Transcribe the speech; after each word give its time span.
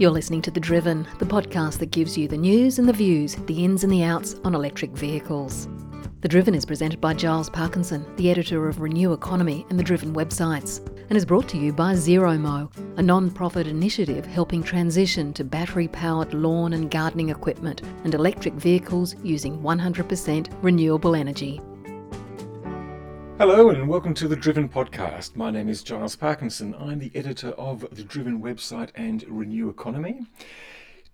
You're 0.00 0.10
listening 0.10 0.40
to 0.42 0.50
The 0.50 0.60
Driven, 0.60 1.06
the 1.18 1.26
podcast 1.26 1.78
that 1.80 1.90
gives 1.90 2.16
you 2.16 2.26
the 2.26 2.38
news 2.38 2.78
and 2.78 2.88
the 2.88 2.92
views, 2.94 3.34
the 3.44 3.62
ins 3.66 3.84
and 3.84 3.92
the 3.92 4.02
outs 4.02 4.34
on 4.44 4.54
electric 4.54 4.92
vehicles. 4.92 5.68
The 6.22 6.28
Driven 6.28 6.54
is 6.54 6.64
presented 6.64 7.02
by 7.02 7.12
Giles 7.12 7.50
Parkinson, 7.50 8.06
the 8.16 8.30
editor 8.30 8.66
of 8.66 8.80
Renew 8.80 9.12
Economy 9.12 9.66
and 9.68 9.78
the 9.78 9.84
Driven 9.84 10.14
websites, 10.14 10.78
and 11.10 11.18
is 11.18 11.26
brought 11.26 11.50
to 11.50 11.58
you 11.58 11.74
by 11.74 11.92
ZeroMo, 11.92 12.72
a 12.96 13.02
non 13.02 13.30
profit 13.30 13.66
initiative 13.66 14.24
helping 14.24 14.62
transition 14.62 15.34
to 15.34 15.44
battery 15.44 15.88
powered 15.88 16.32
lawn 16.32 16.72
and 16.72 16.90
gardening 16.90 17.28
equipment 17.28 17.82
and 18.04 18.14
electric 18.14 18.54
vehicles 18.54 19.16
using 19.22 19.58
100% 19.58 20.48
renewable 20.62 21.14
energy. 21.14 21.60
Hello 23.40 23.70
and 23.70 23.88
welcome 23.88 24.12
to 24.12 24.28
the 24.28 24.36
Driven 24.36 24.68
Podcast. 24.68 25.34
My 25.34 25.50
name 25.50 25.70
is 25.70 25.82
Giles 25.82 26.14
Parkinson. 26.14 26.74
I'm 26.78 26.98
the 26.98 27.10
editor 27.14 27.52
of 27.52 27.86
the 27.90 28.04
Driven 28.04 28.42
website 28.42 28.90
and 28.94 29.24
Renew 29.26 29.70
Economy. 29.70 30.26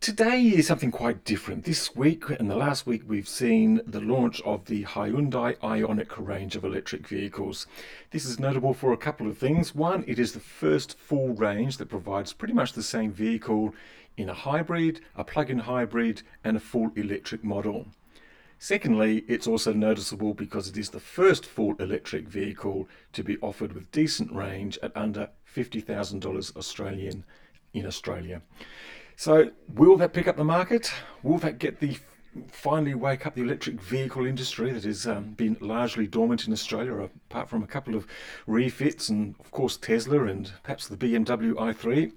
Today 0.00 0.42
is 0.42 0.66
something 0.66 0.90
quite 0.90 1.22
different. 1.22 1.62
This 1.62 1.94
week 1.94 2.28
and 2.28 2.50
the 2.50 2.56
last 2.56 2.84
week, 2.84 3.02
we've 3.06 3.28
seen 3.28 3.80
the 3.86 4.00
launch 4.00 4.40
of 4.40 4.64
the 4.64 4.82
Hyundai 4.82 5.56
Ioniq 5.58 6.18
range 6.18 6.56
of 6.56 6.64
electric 6.64 7.06
vehicles. 7.06 7.68
This 8.10 8.24
is 8.24 8.40
notable 8.40 8.74
for 8.74 8.92
a 8.92 8.96
couple 8.96 9.28
of 9.28 9.38
things. 9.38 9.72
One, 9.72 10.02
it 10.08 10.18
is 10.18 10.32
the 10.32 10.40
first 10.40 10.98
full 10.98 11.28
range 11.28 11.76
that 11.76 11.88
provides 11.88 12.32
pretty 12.32 12.54
much 12.54 12.72
the 12.72 12.82
same 12.82 13.12
vehicle 13.12 13.72
in 14.16 14.28
a 14.28 14.34
hybrid, 14.34 15.00
a 15.14 15.22
plug 15.22 15.48
in 15.48 15.60
hybrid, 15.60 16.22
and 16.42 16.56
a 16.56 16.60
full 16.60 16.90
electric 16.96 17.44
model. 17.44 17.86
Secondly, 18.58 19.24
it's 19.28 19.46
also 19.46 19.72
noticeable 19.72 20.32
because 20.32 20.68
it 20.68 20.78
is 20.78 20.90
the 20.90 21.00
first 21.00 21.44
full 21.44 21.74
electric 21.76 22.26
vehicle 22.26 22.88
to 23.12 23.22
be 23.22 23.36
offered 23.38 23.72
with 23.72 23.90
decent 23.92 24.32
range 24.32 24.78
at 24.82 24.96
under 24.96 25.28
$50,000 25.54 26.56
Australian 26.56 27.24
in 27.74 27.86
Australia. 27.86 28.40
So, 29.16 29.50
will 29.74 29.96
that 29.98 30.12
pick 30.12 30.28
up 30.28 30.36
the 30.36 30.44
market? 30.44 30.92
Will 31.22 31.38
that 31.38 31.58
get 31.58 31.80
the 31.80 31.98
finally 32.48 32.94
wake 32.94 33.26
up 33.26 33.34
the 33.34 33.42
electric 33.42 33.80
vehicle 33.80 34.26
industry 34.26 34.70
that 34.70 34.84
has 34.84 35.06
um, 35.06 35.32
been 35.32 35.56
largely 35.60 36.06
dormant 36.06 36.46
in 36.46 36.52
Australia, 36.52 36.94
apart 36.98 37.48
from 37.48 37.62
a 37.62 37.66
couple 37.66 37.94
of 37.94 38.06
refits 38.46 39.08
and, 39.08 39.34
of 39.40 39.50
course, 39.50 39.76
Tesla 39.76 40.24
and 40.24 40.52
perhaps 40.62 40.86
the 40.86 40.96
BMW 40.96 41.52
i3? 41.54 42.12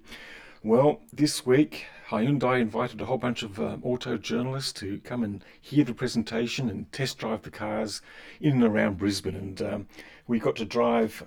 Well, 0.63 1.01
this 1.13 1.45
week 1.45 1.85
Hyundai 2.09 2.59
invited 2.59 2.99
a 2.99 3.05
whole 3.05 3.19
bunch 3.19 3.43
of 3.43 3.59
um, 3.59 3.81
auto 3.83 4.17
journalists 4.17 4.73
to 4.73 4.99
come 5.03 5.23
and 5.23 5.43
hear 5.61 5.83
the 5.83 5.93
presentation 5.93 6.67
and 6.67 6.91
test 6.91 7.19
drive 7.19 7.43
the 7.43 7.51
cars 7.51 8.01
in 8.41 8.53
and 8.53 8.63
around 8.63 8.97
Brisbane. 8.97 9.35
And 9.35 9.61
um, 9.61 9.87
we 10.27 10.39
got 10.39 10.55
to 10.55 10.65
drive. 10.65 11.23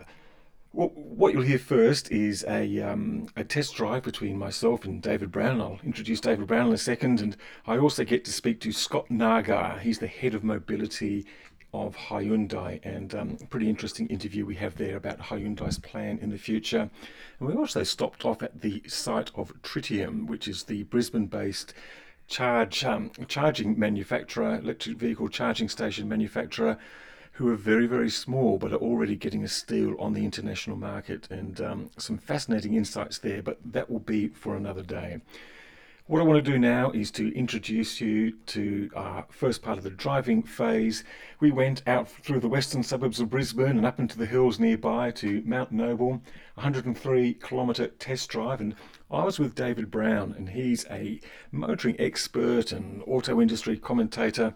Well, 0.73 0.89
what 0.95 1.35
you'll 1.35 1.43
hear 1.43 1.59
first 1.59 2.11
is 2.11 2.45
a, 2.49 2.81
um, 2.81 3.29
a 3.37 3.45
test 3.45 3.77
drive 3.77 4.03
between 4.03 4.37
myself 4.39 4.85
and 4.85 5.01
David 5.01 5.31
Brown. 5.31 5.61
I'll 5.61 5.79
introduce 5.85 6.21
David 6.21 6.49
Brown 6.49 6.69
in 6.69 6.75
a 6.75 6.79
second. 6.79 7.21
And 7.21 7.37
I 7.65 7.79
also 7.79 8.03
get 8.05 8.25
to 8.25 8.33
speak 8.33 8.61
to 8.63 8.73
Scott 8.73 9.09
Nargar. 9.09 9.79
He's 9.79 10.01
the 10.01 10.09
head 10.09 10.35
of 10.35 10.43
mobility 10.43 11.27
of 11.73 11.97
Hyundai, 11.97 12.81
and 12.85 13.15
um, 13.15 13.37
pretty 13.49 13.69
interesting 13.69 14.07
interview 14.09 14.45
we 14.45 14.57
have 14.57 14.77
there 14.77 14.97
about 14.97 15.19
Hyundai's 15.19 15.79
plan 15.79 16.19
in 16.21 16.31
the 16.31 16.39
future. 16.39 16.91
And 17.39 17.49
we 17.49 17.55
also 17.55 17.83
stopped 17.83 18.25
off 18.25 18.43
at 18.43 18.61
the 18.61 18.83
site 18.87 19.31
of 19.35 19.53
Tritium, 19.63 20.27
which 20.27 20.47
is 20.47 20.65
the 20.65 20.83
Brisbane-based 20.85 21.73
charge 22.29 22.85
um, 22.85 23.11
charging 23.27 23.79
manufacturer, 23.79 24.57
electric 24.57 24.99
vehicle 24.99 25.29
charging 25.29 25.69
station 25.69 26.09
manufacturer, 26.09 26.79
who 27.37 27.49
are 27.49 27.57
very 27.57 27.87
very 27.87 28.11
small 28.11 28.59
but 28.59 28.73
are 28.73 28.77
already 28.77 29.17
getting 29.17 29.43
a 29.43 29.49
steal 29.49 29.97
on 29.99 30.13
the 30.13 30.25
international 30.25 30.77
market, 30.77 31.27
and 31.31 31.61
um, 31.63 31.91
some 31.97 32.19
fascinating 32.19 32.75
insights 32.75 33.19
there. 33.19 33.43
But 33.43 33.59
that 33.73 33.91
will 33.91 34.01
be 34.01 34.29
for 34.29 34.57
another 34.57 34.83
day. 34.83 35.21
What 36.07 36.21
I 36.21 36.25
want 36.25 36.45
to 36.45 36.51
do 36.51 36.59
now 36.59 36.91
is 36.91 37.13
to 37.13 37.33
introduce 37.33 38.01
you 38.01 38.33
to 38.47 38.91
our 38.97 39.25
first 39.31 39.63
part 39.63 39.79
of 39.79 39.85
the 39.85 39.91
driving 39.91 40.43
phase. 40.43 41.05
We 41.39 41.53
went 41.53 41.81
out 41.87 42.11
through 42.11 42.41
the 42.41 42.49
western 42.49 42.83
suburbs 42.83 43.21
of 43.21 43.31
Brisbane 43.31 43.77
and 43.77 43.87
up 43.87 44.01
into 44.01 44.19
the 44.19 44.27
hills 44.27 44.59
nearby 44.59 45.13
to 45.13 45.43
Mount 45.47 45.71
Nebo, 45.71 46.21
103 46.55 47.35
kilometre 47.35 47.87
test 47.87 48.29
drive. 48.31 48.61
And 48.61 48.75
I 49.13 49.25
was 49.25 49.39
with 49.39 49.55
David 49.55 49.91
Brown, 49.91 50.35
and 50.39 50.49
he's 50.49 50.87
a 50.91 51.21
motoring 51.51 51.97
expert 51.99 52.73
and 52.73 53.03
auto 53.07 53.43
industry 53.43 53.77
commentator. 53.77 54.55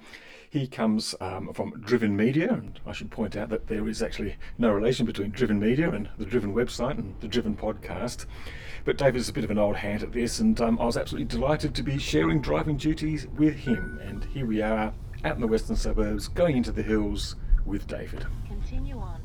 He 0.49 0.67
comes 0.67 1.15
um, 1.21 1.53
from 1.53 1.79
Driven 1.83 2.17
Media, 2.17 2.55
and 2.55 2.81
I 2.87 2.93
should 2.93 3.11
point 3.11 3.37
out 3.37 3.51
that 3.51 3.67
there 3.67 3.87
is 3.87 4.01
actually 4.01 4.37
no 4.57 4.73
relation 4.73 5.05
between 5.05 5.31
Driven 5.31 5.61
Media 5.61 5.91
and 5.91 6.09
the 6.17 6.25
Driven 6.25 6.55
website 6.55 6.97
and 6.99 7.15
the 7.21 7.29
Driven 7.29 7.55
podcast. 7.55 8.25
But 8.87 8.97
David's 8.97 9.29
a 9.29 9.35
bit 9.35 9.45
of 9.45 9.51
an 9.51 9.59
old 9.59 9.77
hand 9.77 10.03
at 10.03 10.13
this, 10.13 10.39
and 10.41 10.59
um, 10.59 10.79
I 10.81 10.87
was 10.87 10.97
absolutely 10.97 11.27
delighted 11.27 11.75
to 11.75 11.83
be 11.83 11.99
sharing 11.99 12.41
driving 12.41 12.79
duties 12.79 13.27
with 13.37 13.57
him. 13.57 14.01
And 14.03 14.25
here 14.25 14.47
we 14.47 14.63
are 14.63 14.95
out 15.23 15.35
in 15.35 15.43
the 15.43 15.47
western 15.47 15.77
suburbs, 15.77 16.29
going 16.29 16.57
into 16.57 16.73
the 16.73 16.83
hills 16.83 17.37
with 17.67 17.87
David. 17.87 18.25
Continue 18.49 18.97
on 18.97 19.21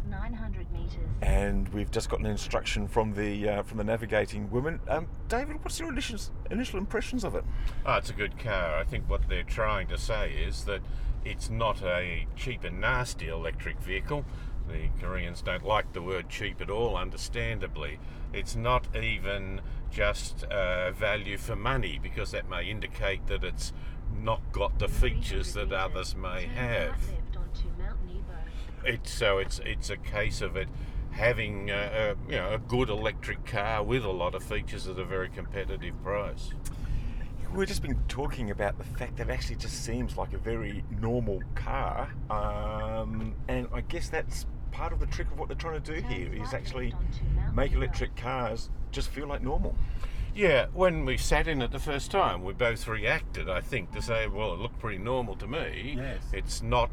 about 0.00 0.30
900 0.30 0.70
metres. 0.72 0.96
And 1.22 1.68
we've 1.70 1.90
just 1.90 2.08
got 2.08 2.20
an 2.20 2.26
instruction 2.26 2.88
from 2.88 3.12
the 3.12 3.48
uh, 3.48 3.62
from 3.62 3.78
the 3.78 3.84
navigating 3.84 4.50
woman. 4.50 4.80
Um, 4.88 5.06
David, 5.28 5.62
what's 5.62 5.78
your 5.78 5.90
initial 5.90 6.18
initial 6.50 6.78
impressions 6.78 7.24
of 7.24 7.34
it? 7.34 7.44
Oh, 7.86 7.94
it's 7.94 8.10
a 8.10 8.14
good 8.14 8.38
car. 8.38 8.76
I 8.76 8.84
think 8.84 9.08
what 9.08 9.28
they're 9.28 9.42
trying 9.42 9.88
to 9.88 9.98
say 9.98 10.32
is 10.32 10.64
that 10.64 10.80
it's 11.24 11.50
not 11.50 11.82
a 11.82 12.26
cheap 12.36 12.64
and 12.64 12.80
nasty 12.80 13.28
electric 13.28 13.80
vehicle. 13.80 14.24
The 14.68 14.88
Koreans 15.00 15.42
don't 15.42 15.64
like 15.64 15.92
the 15.92 16.02
word 16.02 16.28
cheap 16.28 16.60
at 16.60 16.70
all, 16.70 16.96
understandably. 16.96 17.98
It's 18.32 18.54
not 18.54 18.94
even 18.94 19.60
just 19.90 20.44
uh, 20.44 20.92
value 20.92 21.36
for 21.36 21.56
money 21.56 21.98
because 22.00 22.30
that 22.30 22.48
may 22.48 22.70
indicate 22.70 23.26
that 23.26 23.42
it's 23.42 23.72
not 24.22 24.52
got 24.52 24.78
the 24.78 24.86
features 24.86 25.54
that 25.54 25.72
others 25.72 26.14
may 26.14 26.46
have. 26.46 26.94
It's 28.84 29.12
so 29.12 29.38
it's 29.38 29.60
it's 29.64 29.90
a 29.90 29.96
case 29.96 30.40
of 30.40 30.56
it 30.56 30.68
having 31.10 31.70
a, 31.70 31.74
a, 32.28 32.30
you 32.30 32.38
know 32.38 32.54
a 32.54 32.58
good 32.58 32.88
electric 32.88 33.44
car 33.44 33.82
with 33.82 34.04
a 34.04 34.10
lot 34.10 34.34
of 34.34 34.42
features 34.42 34.86
at 34.88 34.98
a 34.98 35.04
very 35.04 35.28
competitive 35.28 36.00
price. 36.02 36.50
We've 37.52 37.66
just 37.66 37.82
been 37.82 37.98
talking 38.06 38.52
about 38.52 38.78
the 38.78 38.84
fact 38.84 39.16
that 39.16 39.28
it 39.28 39.32
actually 39.32 39.56
just 39.56 39.84
seems 39.84 40.16
like 40.16 40.32
a 40.34 40.38
very 40.38 40.84
normal 41.00 41.42
car, 41.56 42.08
um, 42.30 43.34
and 43.48 43.66
I 43.72 43.80
guess 43.80 44.08
that's 44.08 44.46
part 44.70 44.92
of 44.92 45.00
the 45.00 45.06
trick 45.06 45.26
of 45.32 45.38
what 45.38 45.48
they're 45.48 45.56
trying 45.56 45.82
to 45.82 45.94
do 45.94 46.06
here 46.06 46.32
is 46.32 46.54
actually 46.54 46.94
make 47.54 47.72
electric 47.72 48.14
cars 48.14 48.70
just 48.92 49.08
feel 49.08 49.26
like 49.26 49.42
normal. 49.42 49.74
Yeah, 50.32 50.66
when 50.72 51.04
we 51.04 51.16
sat 51.16 51.48
in 51.48 51.60
it 51.60 51.72
the 51.72 51.80
first 51.80 52.12
time, 52.12 52.44
we 52.44 52.52
both 52.52 52.86
reacted, 52.86 53.50
I 53.50 53.60
think, 53.60 53.90
to 53.92 54.02
say, 54.02 54.28
well, 54.28 54.52
it 54.52 54.60
looked 54.60 54.78
pretty 54.78 54.98
normal 54.98 55.34
to 55.36 55.48
me. 55.48 55.94
Yes. 55.96 56.22
It's 56.32 56.62
not 56.62 56.90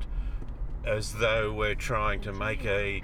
as 0.88 1.14
though 1.14 1.52
we're 1.52 1.76
trying 1.76 2.22
to 2.22 2.32
make 2.32 2.66
a 2.66 3.04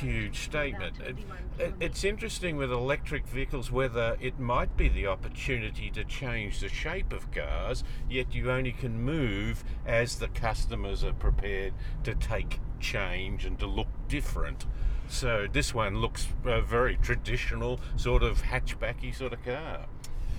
huge 0.00 0.40
statement. 0.40 1.00
It, 1.00 1.16
it, 1.58 1.74
it's 1.80 2.04
interesting 2.04 2.56
with 2.56 2.72
electric 2.72 3.26
vehicles 3.26 3.70
whether 3.70 4.16
it 4.20 4.38
might 4.38 4.76
be 4.76 4.88
the 4.88 5.06
opportunity 5.06 5.90
to 5.90 6.04
change 6.04 6.60
the 6.60 6.68
shape 6.68 7.12
of 7.12 7.30
cars, 7.30 7.84
yet 8.08 8.34
you 8.34 8.50
only 8.50 8.72
can 8.72 9.02
move 9.02 9.64
as 9.86 10.16
the 10.16 10.28
customers 10.28 11.04
are 11.04 11.12
prepared 11.12 11.72
to 12.04 12.14
take 12.14 12.60
change 12.80 13.44
and 13.44 13.58
to 13.60 13.66
look 13.66 13.88
different. 14.08 14.66
So 15.08 15.46
this 15.52 15.74
one 15.74 15.96
looks 15.96 16.28
a 16.44 16.60
very 16.60 16.96
traditional, 16.96 17.80
sort 17.96 18.22
of 18.22 18.42
hatchbacky 18.42 19.14
sort 19.14 19.32
of 19.32 19.44
car. 19.44 19.86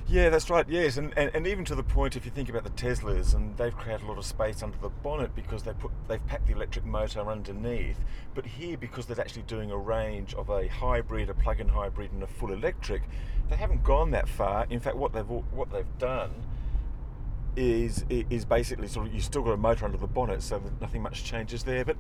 Yeah, 0.08 0.30
that's 0.30 0.50
right. 0.50 0.68
Yes, 0.68 0.98
and, 0.98 1.14
and, 1.18 1.32
and 1.34 1.48
even 1.48 1.64
to 1.66 1.76
the 1.76 1.84
point, 1.84 2.18
if 2.18 2.26
you 2.26 2.32
think 2.32 2.50
about 2.50 2.64
the 2.64 2.70
Teslas, 2.72 3.34
and 3.34 3.56
they've 3.58 3.76
created 3.76 4.04
a 4.04 4.08
lot 4.08 4.18
of 4.18 4.26
space 4.26 4.62
under 4.62 4.78
the 4.80 4.90
bonnet 4.90 5.34
because 5.36 5.64
they 5.64 5.72
put 5.74 5.92
they've 6.08 6.26
packed 6.28 6.48
the 6.48 6.54
electric 6.54 6.84
motor 6.84 7.22
underneath. 7.22 8.00
But 8.34 8.46
here, 8.46 8.78
because 8.78 9.06
they're 9.06 9.20
actually 9.20 9.44
doing 9.44 9.72
a 9.72 9.78
range 9.78 10.34
of 10.34 10.50
a 10.50 10.68
hybrid, 10.68 11.30
a 11.30 11.34
plug-in 11.34 11.70
hybrid, 11.70 12.12
and 12.12 12.24
a 12.24 12.28
full 12.28 12.52
electric, 12.52 13.04
they 13.50 13.56
haven't 13.56 13.84
gone 13.84 14.12
that 14.12 14.28
far. 14.28 14.68
In 14.70 14.80
fact, 14.82 14.98
what 14.98 15.14
they've 15.14 15.30
what 15.30 15.72
they've 15.72 15.98
done 15.98 16.32
is 17.56 18.06
is 18.10 18.44
basically 18.46 18.88
sort 18.88 19.08
of 19.08 19.14
you 19.14 19.22
still 19.22 19.44
got 19.44 19.52
a 19.52 19.58
motor 19.58 19.86
under 19.86 19.98
the 19.98 20.08
bonnet, 20.08 20.42
so 20.42 20.62
nothing 20.82 21.02
much 21.02 21.24
changes 21.24 21.64
there. 21.64 21.86
But 21.86 21.96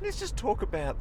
let's 0.00 0.18
just 0.18 0.36
talk 0.36 0.62
about 0.62 0.96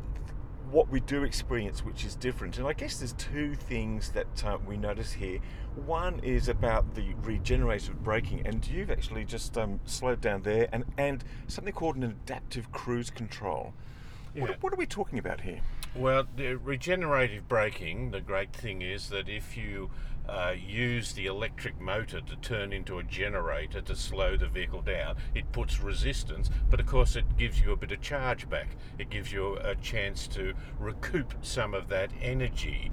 what 0.72 0.90
we 0.90 1.00
do 1.00 1.24
experience, 1.24 1.84
which 1.84 2.06
is 2.06 2.16
different. 2.16 2.58
And 2.58 2.68
I 2.68 2.74
guess 2.74 3.00
there's 3.00 3.14
two 3.14 3.56
things 3.56 4.12
that 4.12 4.44
uh, 4.46 4.58
we 4.66 4.78
notice 4.78 5.14
here. 5.14 5.40
One 5.86 6.20
is 6.20 6.50
about 6.50 6.96
the 6.96 7.14
regenerative 7.24 8.04
braking, 8.04 8.46
and 8.46 8.66
you've 8.68 8.92
actually 8.92 9.26
just 9.26 9.58
um, 9.58 9.80
slowed 9.86 10.22
down 10.22 10.44
there, 10.44 10.68
and, 10.72 10.86
and 10.98 11.24
something 11.48 11.74
called 11.74 11.96
an 11.96 12.04
adaptive 12.04 12.72
cruise 12.72 13.10
control. 13.10 13.74
Yeah. 14.36 14.42
What, 14.42 14.64
what, 14.64 14.74
are 14.74 14.78
we 14.78 14.86
talking 14.86 15.20
about 15.20 15.42
here? 15.42 15.62
Well, 15.96 16.26
the 16.36 16.56
regenerative 16.56 17.48
braking, 17.48 18.12
the 18.12 18.22
great 18.22 18.54
thing 18.54 18.82
is 18.82 19.10
that 19.10 19.28
if 19.28 19.58
you 19.58 19.90
uh, 20.30 20.54
use 20.54 21.14
the 21.14 21.26
electric 21.26 21.82
motor 21.82 22.22
to 22.22 22.36
turn 22.36 22.72
into 22.72 23.00
a 23.00 23.04
generator 23.04 23.82
to 23.82 23.96
slow 23.96 24.38
the 24.38 24.48
vehicle 24.48 24.82
down. 24.82 25.16
It 25.34 25.52
puts 25.52 25.80
resistance, 25.80 26.52
but 26.70 26.80
of 26.80 26.86
course 26.86 27.16
it 27.16 27.38
gives 27.38 27.60
you 27.62 27.72
a 27.72 27.76
bit 27.76 27.92
of 27.92 28.02
charge 28.02 28.48
back. 28.48 28.76
It 29.00 29.10
gives 29.10 29.32
you 29.32 29.58
a 29.58 29.74
chance 29.76 30.28
to 30.30 30.54
recoup 30.78 31.34
some 31.42 31.74
of 31.74 31.90
that 31.90 32.12
energy 32.22 32.92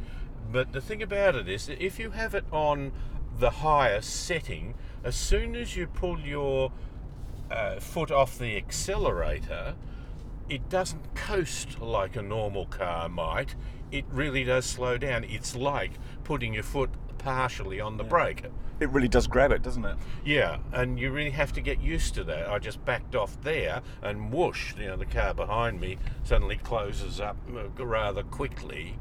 But 0.50 0.72
the 0.72 0.80
thing 0.80 1.02
about 1.02 1.34
it 1.34 1.48
is 1.48 1.66
that 1.66 1.82
if 1.82 1.98
you 1.98 2.10
have 2.10 2.34
it 2.34 2.44
on 2.52 2.92
the 3.38 3.50
highest 3.50 4.24
setting, 4.24 4.74
as 5.04 5.16
soon 5.16 5.54
as 5.54 5.76
you 5.76 5.86
pull 5.86 6.20
your 6.20 6.72
uh, 7.50 7.80
foot 7.80 8.10
off 8.10 8.38
the 8.38 8.56
accelerator, 8.56 9.74
it 10.48 10.68
doesn't 10.68 11.14
coast 11.14 11.80
like 11.80 12.16
a 12.16 12.22
normal 12.22 12.66
car 12.66 13.08
might. 13.08 13.54
It 13.90 14.04
really 14.10 14.44
does 14.44 14.64
slow 14.64 14.96
down. 14.98 15.24
It's 15.24 15.54
like 15.54 15.92
putting 16.24 16.54
your 16.54 16.62
foot 16.62 16.90
partially 17.18 17.80
on 17.80 17.96
the 17.96 18.04
brake. 18.04 18.44
It 18.78 18.90
really 18.90 19.08
does 19.08 19.26
grab 19.26 19.52
it, 19.52 19.62
doesn't 19.62 19.84
it? 19.84 19.96
Yeah, 20.24 20.58
and 20.72 21.00
you 21.00 21.10
really 21.10 21.30
have 21.30 21.52
to 21.54 21.60
get 21.60 21.80
used 21.80 22.14
to 22.14 22.24
that. 22.24 22.48
I 22.48 22.58
just 22.58 22.84
backed 22.84 23.14
off 23.16 23.40
there, 23.42 23.80
and 24.02 24.30
whoosh, 24.30 24.74
you 24.76 24.86
know, 24.86 24.96
the 24.96 25.06
car 25.06 25.32
behind 25.32 25.80
me 25.80 25.98
suddenly 26.24 26.56
closes 26.56 27.18
up 27.20 27.36
uh, 27.54 27.84
rather 27.84 28.22
quickly. 28.22 28.98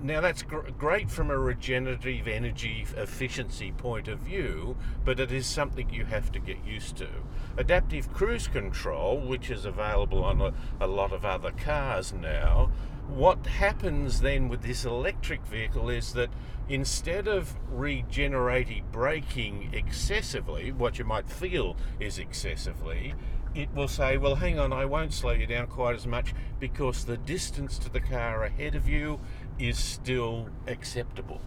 Now 0.00 0.20
that's 0.20 0.42
gr- 0.42 0.70
great 0.78 1.10
from 1.10 1.30
a 1.30 1.38
regenerative 1.38 2.28
energy 2.28 2.86
efficiency 2.96 3.72
point 3.72 4.08
of 4.08 4.20
view, 4.20 4.76
but 5.04 5.18
it 5.18 5.32
is 5.32 5.46
something 5.46 5.90
you 5.90 6.04
have 6.04 6.30
to 6.32 6.38
get 6.38 6.64
used 6.64 6.96
to. 6.98 7.08
Adaptive 7.56 8.12
cruise 8.12 8.46
control, 8.46 9.18
which 9.18 9.50
is 9.50 9.64
available 9.64 10.24
on 10.24 10.40
a, 10.40 10.52
a 10.80 10.86
lot 10.86 11.12
of 11.12 11.24
other 11.24 11.50
cars 11.50 12.12
now, 12.12 12.70
what 13.08 13.46
happens 13.46 14.20
then 14.20 14.48
with 14.48 14.62
this 14.62 14.84
electric 14.84 15.44
vehicle 15.44 15.90
is 15.90 16.12
that 16.12 16.30
instead 16.68 17.26
of 17.26 17.54
regenerative 17.68 18.90
braking 18.92 19.70
excessively, 19.72 20.72
what 20.72 20.98
you 20.98 21.04
might 21.04 21.28
feel 21.28 21.76
is 21.98 22.18
excessively, 22.18 23.14
it 23.54 23.72
will 23.74 23.88
say, 23.88 24.16
well, 24.16 24.36
hang 24.36 24.58
on, 24.58 24.72
I 24.72 24.86
won't 24.86 25.12
slow 25.12 25.32
you 25.32 25.46
down 25.46 25.66
quite 25.66 25.94
as 25.94 26.06
much 26.06 26.32
because 26.58 27.04
the 27.04 27.18
distance 27.18 27.78
to 27.80 27.90
the 27.90 28.00
car 28.00 28.44
ahead 28.44 28.74
of 28.74 28.88
you 28.88 29.20
is 29.58 29.78
still 29.78 30.48
acceptable. 30.66 31.40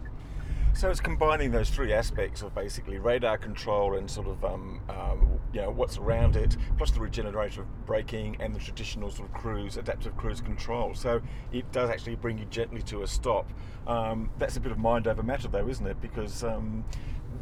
So 0.76 0.90
it's 0.90 1.00
combining 1.00 1.52
those 1.52 1.70
three 1.70 1.94
aspects 1.94 2.42
of 2.42 2.54
basically 2.54 3.00
radar 3.00 3.38
control 3.38 3.96
and 3.96 4.12
sort 4.12 4.28
of 4.28 4.44
um, 4.44 4.82
um, 4.90 5.40
you 5.54 5.62
know 5.62 5.72
what's 5.72 5.98
around 5.98 6.36
it, 6.36 6.58
plus 6.78 6.92
the 6.92 7.00
regenerative 7.00 7.66
braking 7.86 8.36
and 8.42 8.54
the 8.54 8.60
traditional 8.60 9.10
sort 9.10 9.30
of 9.30 9.34
cruise 9.34 9.78
adaptive 9.78 10.18
cruise 10.18 10.42
control. 10.42 10.94
So 10.94 11.22
it 11.54 11.72
does 11.72 11.90
actually 11.90 12.18
bring 12.18 12.38
you 12.38 12.46
gently 12.46 12.82
to 12.84 13.04
a 13.04 13.08
stop. 13.08 13.50
Um, 13.88 14.30
that's 14.38 14.58
a 14.58 14.60
bit 14.60 14.74
of 14.74 14.78
mind 14.78 15.08
over 15.08 15.24
matter, 15.24 15.48
though, 15.48 15.70
isn't 15.70 15.88
it? 15.88 16.02
Because 16.02 16.44
um, 16.44 16.84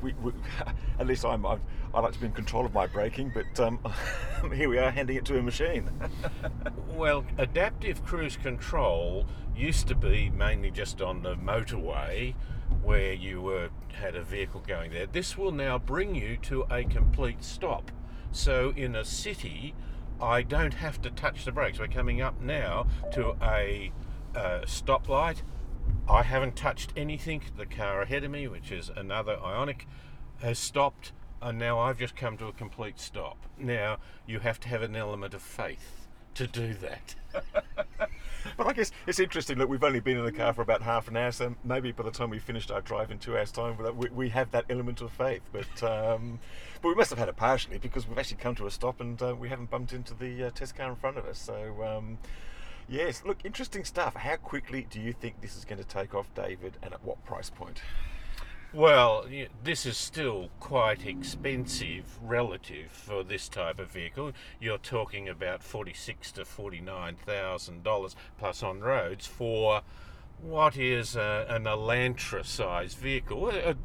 we, 0.01 0.13
we, 0.21 0.31
at 0.99 1.07
least 1.07 1.25
I'm, 1.25 1.45
i 1.45 1.57
I 1.93 1.99
like 1.99 2.13
to 2.13 2.19
be 2.19 2.25
in 2.25 2.31
control 2.31 2.65
of 2.65 2.73
my 2.73 2.87
braking, 2.87 3.31
but 3.33 3.59
um, 3.59 3.79
here 4.53 4.67
we 4.67 4.79
are 4.79 4.89
handing 4.89 5.15
it 5.15 5.25
to 5.25 5.37
a 5.37 5.43
machine. 5.43 5.89
well, 6.87 7.23
adaptive 7.37 8.03
cruise 8.03 8.35
control 8.35 9.27
used 9.55 9.87
to 9.89 9.95
be 9.95 10.31
mainly 10.31 10.71
just 10.71 11.01
on 11.01 11.21
the 11.21 11.35
motorway 11.35 12.33
where 12.81 13.13
you 13.13 13.41
were 13.41 13.69
had 13.93 14.15
a 14.15 14.23
vehicle 14.23 14.63
going 14.67 14.91
there. 14.91 15.05
This 15.05 15.37
will 15.37 15.51
now 15.51 15.77
bring 15.77 16.15
you 16.15 16.37
to 16.37 16.65
a 16.71 16.83
complete 16.83 17.43
stop. 17.43 17.91
So 18.31 18.73
in 18.75 18.95
a 18.95 19.05
city, 19.05 19.75
I 20.19 20.41
don't 20.41 20.73
have 20.73 20.99
to 21.03 21.11
touch 21.11 21.45
the 21.45 21.51
brakes. 21.51 21.77
We're 21.77 21.87
coming 21.87 22.21
up 22.21 22.41
now 22.41 22.87
to 23.11 23.35
a 23.41 23.91
uh, 24.35 24.61
stoplight. 24.65 25.43
I 26.07 26.23
haven't 26.23 26.55
touched 26.55 26.91
anything. 26.97 27.41
The 27.57 27.65
car 27.65 28.01
ahead 28.01 28.23
of 28.23 28.31
me, 28.31 28.47
which 28.47 28.71
is 28.71 28.89
another 28.95 29.37
Ioniq, 29.37 29.81
has 30.41 30.59
stopped, 30.59 31.13
and 31.41 31.57
now 31.57 31.79
I've 31.79 31.97
just 31.97 32.15
come 32.15 32.37
to 32.37 32.47
a 32.47 32.51
complete 32.51 32.99
stop. 32.99 33.37
Now 33.57 33.97
you 34.27 34.39
have 34.39 34.59
to 34.61 34.69
have 34.69 34.81
an 34.81 34.95
element 34.95 35.33
of 35.33 35.41
faith 35.41 36.07
to 36.35 36.47
do 36.47 36.73
that. 36.75 37.15
but 38.57 38.67
I 38.67 38.73
guess 38.73 38.91
it's 39.07 39.19
interesting 39.19 39.57
Look, 39.57 39.69
we've 39.69 39.83
only 39.83 39.99
been 39.99 40.17
in 40.17 40.25
the 40.25 40.31
car 40.31 40.53
for 40.53 40.61
about 40.61 40.81
half 40.81 41.07
an 41.07 41.15
hour, 41.15 41.31
so 41.31 41.55
maybe 41.63 41.91
by 41.91 42.03
the 42.03 42.11
time 42.11 42.29
we 42.29 42.39
finished 42.39 42.71
our 42.71 42.81
drive 42.81 43.11
in 43.11 43.19
two 43.19 43.37
hours' 43.37 43.51
time, 43.51 43.77
we, 43.97 44.29
have 44.29 44.51
that 44.51 44.65
element 44.69 45.01
of 45.01 45.11
faith. 45.11 45.41
But 45.51 45.83
um, 45.83 46.39
but 46.81 46.89
we 46.89 46.95
must 46.95 47.09
have 47.11 47.19
had 47.19 47.29
it 47.29 47.37
partially 47.37 47.77
because 47.77 48.07
we've 48.07 48.17
actually 48.17 48.37
come 48.37 48.55
to 48.55 48.67
a 48.67 48.71
stop 48.71 48.99
and 48.99 49.21
uh, 49.21 49.35
we 49.37 49.49
haven't 49.49 49.69
bumped 49.69 49.93
into 49.93 50.13
the 50.13 50.45
uh, 50.45 50.49
test 50.51 50.75
car 50.75 50.89
in 50.89 50.95
front 50.95 51.17
of 51.17 51.25
us. 51.25 51.39
So. 51.39 51.83
Um, 51.83 52.17
yes, 52.87 53.23
look, 53.25 53.39
interesting 53.43 53.83
stuff. 53.83 54.15
How 54.15 54.35
quickly 54.35 54.87
do 54.89 54.99
you 54.99 55.13
think 55.13 55.41
this 55.41 55.55
is 55.55 55.65
going 55.65 55.81
to 55.81 55.87
take 55.87 56.13
off, 56.13 56.27
David, 56.35 56.77
and 56.81 56.93
at 56.93 57.03
what 57.03 57.23
price 57.25 57.49
point? 57.49 57.81
Well, 58.73 59.27
this 59.63 59.85
is 59.85 59.97
still 59.97 60.49
quite 60.59 61.05
expensive 61.05 62.17
relative 62.23 62.89
for 62.89 63.23
this 63.23 63.47
type 63.47 63.77
of 63.77 63.91
vehicle. 63.91 64.31
You're 64.59 64.79
talking 64.79 65.29
about 65.29 65.61
forty-six 65.61 66.31
to 66.31 66.43
forty-nine 66.43 67.17
thousand 67.17 67.83
dollars 67.83 68.15
plus 68.39 68.63
on 68.63 68.79
roads 68.79 69.27
for 69.27 69.83
what 70.43 70.77
is 70.77 71.15
a, 71.15 71.45
an 71.49 71.63
Elantra 71.63 72.45
size 72.45 72.93
vehicle, 72.93 73.49
a, 73.49 73.75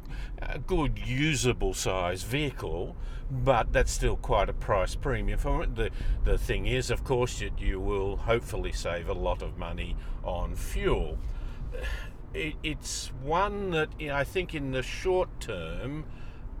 a, 0.41 0.59
good 0.59 0.99
usable 0.99 1.73
size 1.73 2.23
vehicle, 2.23 2.95
but 3.31 3.71
that's 3.71 3.91
still 3.91 4.17
quite 4.17 4.49
a 4.49 4.53
price 4.53 4.95
premium 4.95 5.39
for 5.39 5.63
it. 5.63 5.75
The, 5.75 5.89
the 6.25 6.37
thing 6.37 6.65
is, 6.65 6.91
of 6.91 7.03
course, 7.03 7.39
that 7.39 7.59
you 7.59 7.79
will 7.79 8.17
hopefully 8.17 8.71
save 8.71 9.07
a 9.07 9.13
lot 9.13 9.41
of 9.41 9.57
money 9.57 9.95
on 10.23 10.55
fuel 10.55 11.17
it, 12.33 12.55
it's 12.63 13.07
one 13.23 13.71
that 13.71 13.89
I 14.11 14.23
think 14.23 14.53
in 14.53 14.71
the 14.71 14.83
short 14.83 15.39
term 15.39 16.05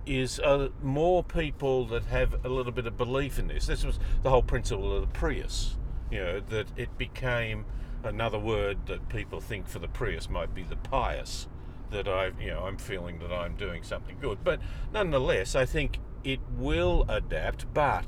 is 0.05 0.39
uh, 0.39 0.69
more 0.81 1.23
people 1.23 1.85
that 1.87 2.05
have 2.05 2.43
a 2.43 2.49
little 2.49 2.71
bit 2.71 2.87
of 2.87 2.97
belief 2.97 3.37
in 3.37 3.47
this. 3.47 3.67
This 3.67 3.83
was 3.83 3.99
the 4.23 4.29
whole 4.29 4.41
principle 4.41 4.95
of 4.95 5.01
the 5.01 5.07
Prius, 5.07 5.77
you 6.09 6.19
know, 6.19 6.39
that 6.39 6.67
it 6.77 6.97
became 6.97 7.65
another 8.03 8.39
word 8.39 8.85
that 8.87 9.09
people 9.09 9.39
think 9.39 9.67
for 9.67 9.79
the 9.79 9.87
Prius 9.87 10.29
might 10.29 10.53
be 10.53 10.63
the 10.63 10.75
pious. 10.75 11.47
That 11.91 12.07
I, 12.07 12.31
you 12.39 12.51
know, 12.51 12.65
I'm 12.65 12.77
feeling 12.77 13.19
that 13.19 13.33
I'm 13.33 13.55
doing 13.55 13.81
something 13.81 14.17
good, 14.21 14.43
but 14.43 14.59
nonetheless, 14.93 15.55
I 15.55 15.65
think 15.65 15.99
it 16.23 16.39
will 16.55 17.05
adapt. 17.09 17.73
But 17.73 18.05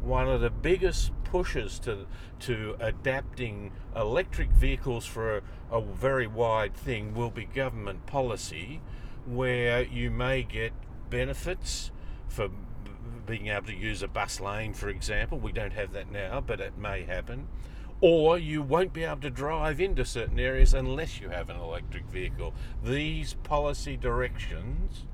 one 0.00 0.28
of 0.28 0.40
the 0.40 0.50
biggest 0.50 1.12
pushes 1.24 1.78
to 1.80 2.06
to 2.40 2.76
adapting 2.80 3.72
electric 3.94 4.50
vehicles 4.50 5.06
for 5.06 5.38
a, 5.38 5.42
a 5.70 5.80
very 5.80 6.26
wide 6.26 6.74
thing 6.74 7.14
will 7.14 7.30
be 7.30 7.44
government 7.44 8.06
policy, 8.06 8.80
where 9.24 9.82
you 9.82 10.10
may 10.10 10.42
get 10.42 10.72
benefits 11.08 11.92
for 12.26 12.48
being 13.24 13.46
able 13.46 13.66
to 13.66 13.74
use 13.74 14.02
a 14.02 14.08
bus 14.08 14.40
lane, 14.40 14.74
for 14.74 14.88
example. 14.88 15.38
We 15.38 15.52
don't 15.52 15.72
have 15.72 15.92
that 15.92 16.10
now, 16.10 16.40
but 16.40 16.60
it 16.60 16.76
may 16.76 17.04
happen. 17.04 17.46
Or 18.02 18.36
you 18.36 18.60
won't 18.60 18.92
be 18.92 19.04
able 19.04 19.22
to 19.22 19.30
drive 19.30 19.80
into 19.80 20.04
certain 20.04 20.38
areas 20.38 20.74
unless 20.74 21.20
you 21.20 21.30
have 21.30 21.48
an 21.48 21.56
electric 21.56 22.04
vehicle. 22.06 22.52
These 22.84 23.34
policy 23.44 23.96
directions 23.96 25.04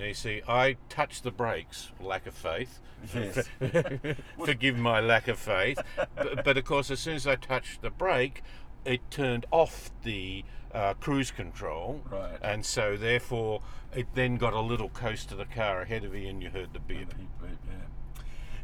now 0.00 0.06
you 0.06 0.14
see, 0.14 0.40
I 0.48 0.76
touched 0.88 1.24
the 1.24 1.30
brakes, 1.30 1.90
lack 2.00 2.26
of 2.26 2.34
faith. 2.34 2.80
Yes. 3.14 3.48
Forgive 4.44 4.78
my 4.78 5.00
lack 5.00 5.28
of 5.28 5.38
faith. 5.38 5.78
but, 6.16 6.44
but, 6.44 6.56
of 6.56 6.64
course, 6.64 6.90
as 6.90 7.00
soon 7.00 7.16
as 7.16 7.26
I 7.26 7.36
touched 7.36 7.82
the 7.82 7.90
brake, 7.90 8.42
it 8.86 9.10
turned 9.10 9.46
off 9.50 9.90
the 10.02 10.44
uh, 10.72 10.94
cruise 10.94 11.30
control. 11.30 12.02
Right. 12.10 12.38
And 12.40 12.64
so, 12.64 12.96
therefore, 12.96 13.60
it 13.94 14.06
then 14.14 14.36
got 14.36 14.54
a 14.54 14.60
little 14.60 14.88
coast 14.88 15.28
to 15.30 15.34
the 15.34 15.44
car 15.44 15.82
ahead 15.82 16.04
of 16.04 16.14
you, 16.14 16.28
and 16.28 16.42
you 16.42 16.48
heard 16.50 16.72
the 16.72 16.80
beep. 16.80 17.12
Yeah. 17.42 17.48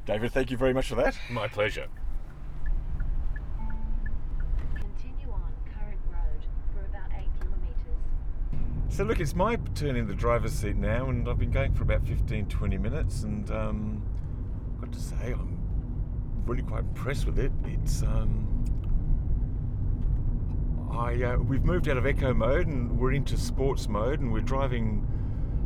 David, 0.07 0.33
thank 0.33 0.51
you 0.51 0.57
very 0.57 0.73
much 0.73 0.89
for 0.89 0.95
that. 0.95 1.19
My 1.29 1.49
pleasure. 1.49 1.89
So 8.89 9.05
look, 9.05 9.21
it's 9.21 9.35
my 9.35 9.57
turn 9.75 9.97
in 9.97 10.07
the 10.07 10.15
driver's 10.15 10.53
seat 10.53 10.77
now, 10.77 11.11
and 11.11 11.29
I've 11.29 11.39
been 11.39 11.51
going 11.51 11.75
for 11.75 11.83
about 11.83 12.07
15, 12.07 12.47
20 12.47 12.79
minutes, 12.79 13.25
and 13.25 13.51
um, 13.51 14.03
I've 14.75 14.81
got 14.83 14.93
to 14.93 15.01
say, 15.01 15.33
I'm 15.33 15.59
really 16.47 16.63
quite 16.63 16.81
impressed 16.81 17.27
with 17.27 17.39
it. 17.39 17.53
It's 17.65 18.03
um, 18.03 18.47
I 20.93 21.23
uh, 21.23 21.37
we've 21.37 21.65
moved 21.65 21.89
out 21.89 21.99
of 21.99 22.07
eco 22.07 22.33
mode 22.33 22.69
and 22.69 22.99
we're 22.99 23.13
into 23.13 23.37
sports 23.37 23.89
mode, 23.89 24.21
and 24.21 24.33
we're 24.33 24.41
driving 24.41 25.07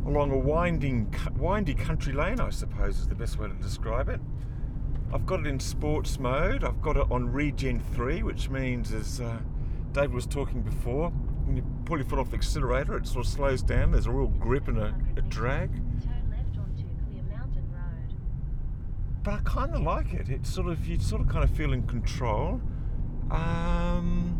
along 0.05 0.31
a 0.31 0.37
winding, 0.37 1.13
windy 1.37 1.75
country 1.75 2.11
lane. 2.11 2.41
I 2.41 2.49
suppose 2.49 2.99
is 2.99 3.07
the 3.07 3.15
best 3.15 3.39
way 3.39 3.47
to 3.47 3.53
describe 3.53 4.09
it. 4.09 4.19
I've 5.13 5.25
got 5.25 5.41
it 5.41 5.47
in 5.47 5.59
sports 5.59 6.19
mode. 6.19 6.63
I've 6.63 6.81
got 6.81 6.97
it 6.97 7.05
on 7.11 7.31
Regen 7.31 7.81
3, 7.93 8.23
which 8.23 8.49
means, 8.49 8.93
as 8.93 9.21
uh, 9.21 9.39
David 9.93 10.13
was 10.13 10.25
talking 10.25 10.61
before, 10.61 11.13
when 11.45 11.57
you 11.57 11.63
pull 11.85 11.97
your 11.97 12.05
foot 12.05 12.19
off 12.19 12.29
the 12.29 12.37
accelerator, 12.37 12.97
it 12.97 13.07
sort 13.07 13.25
of 13.25 13.31
slows 13.31 13.61
down. 13.61 13.91
There's 13.91 14.05
a 14.05 14.11
real 14.11 14.27
grip 14.27 14.67
and 14.67 14.77
a, 14.77 14.95
a 15.17 15.21
drag. 15.21 15.69
But 19.23 19.33
I 19.35 19.39
kind 19.43 19.75
of 19.75 19.81
like 19.81 20.13
it. 20.13 20.29
It's 20.29 20.49
sort 20.51 20.67
of 20.67 20.87
you 20.87 20.99
sort 20.99 21.21
of 21.21 21.27
kind 21.27 21.43
of 21.43 21.51
feel 21.51 21.73
in 21.73 21.83
control. 21.83 22.59
Um, 23.29 24.39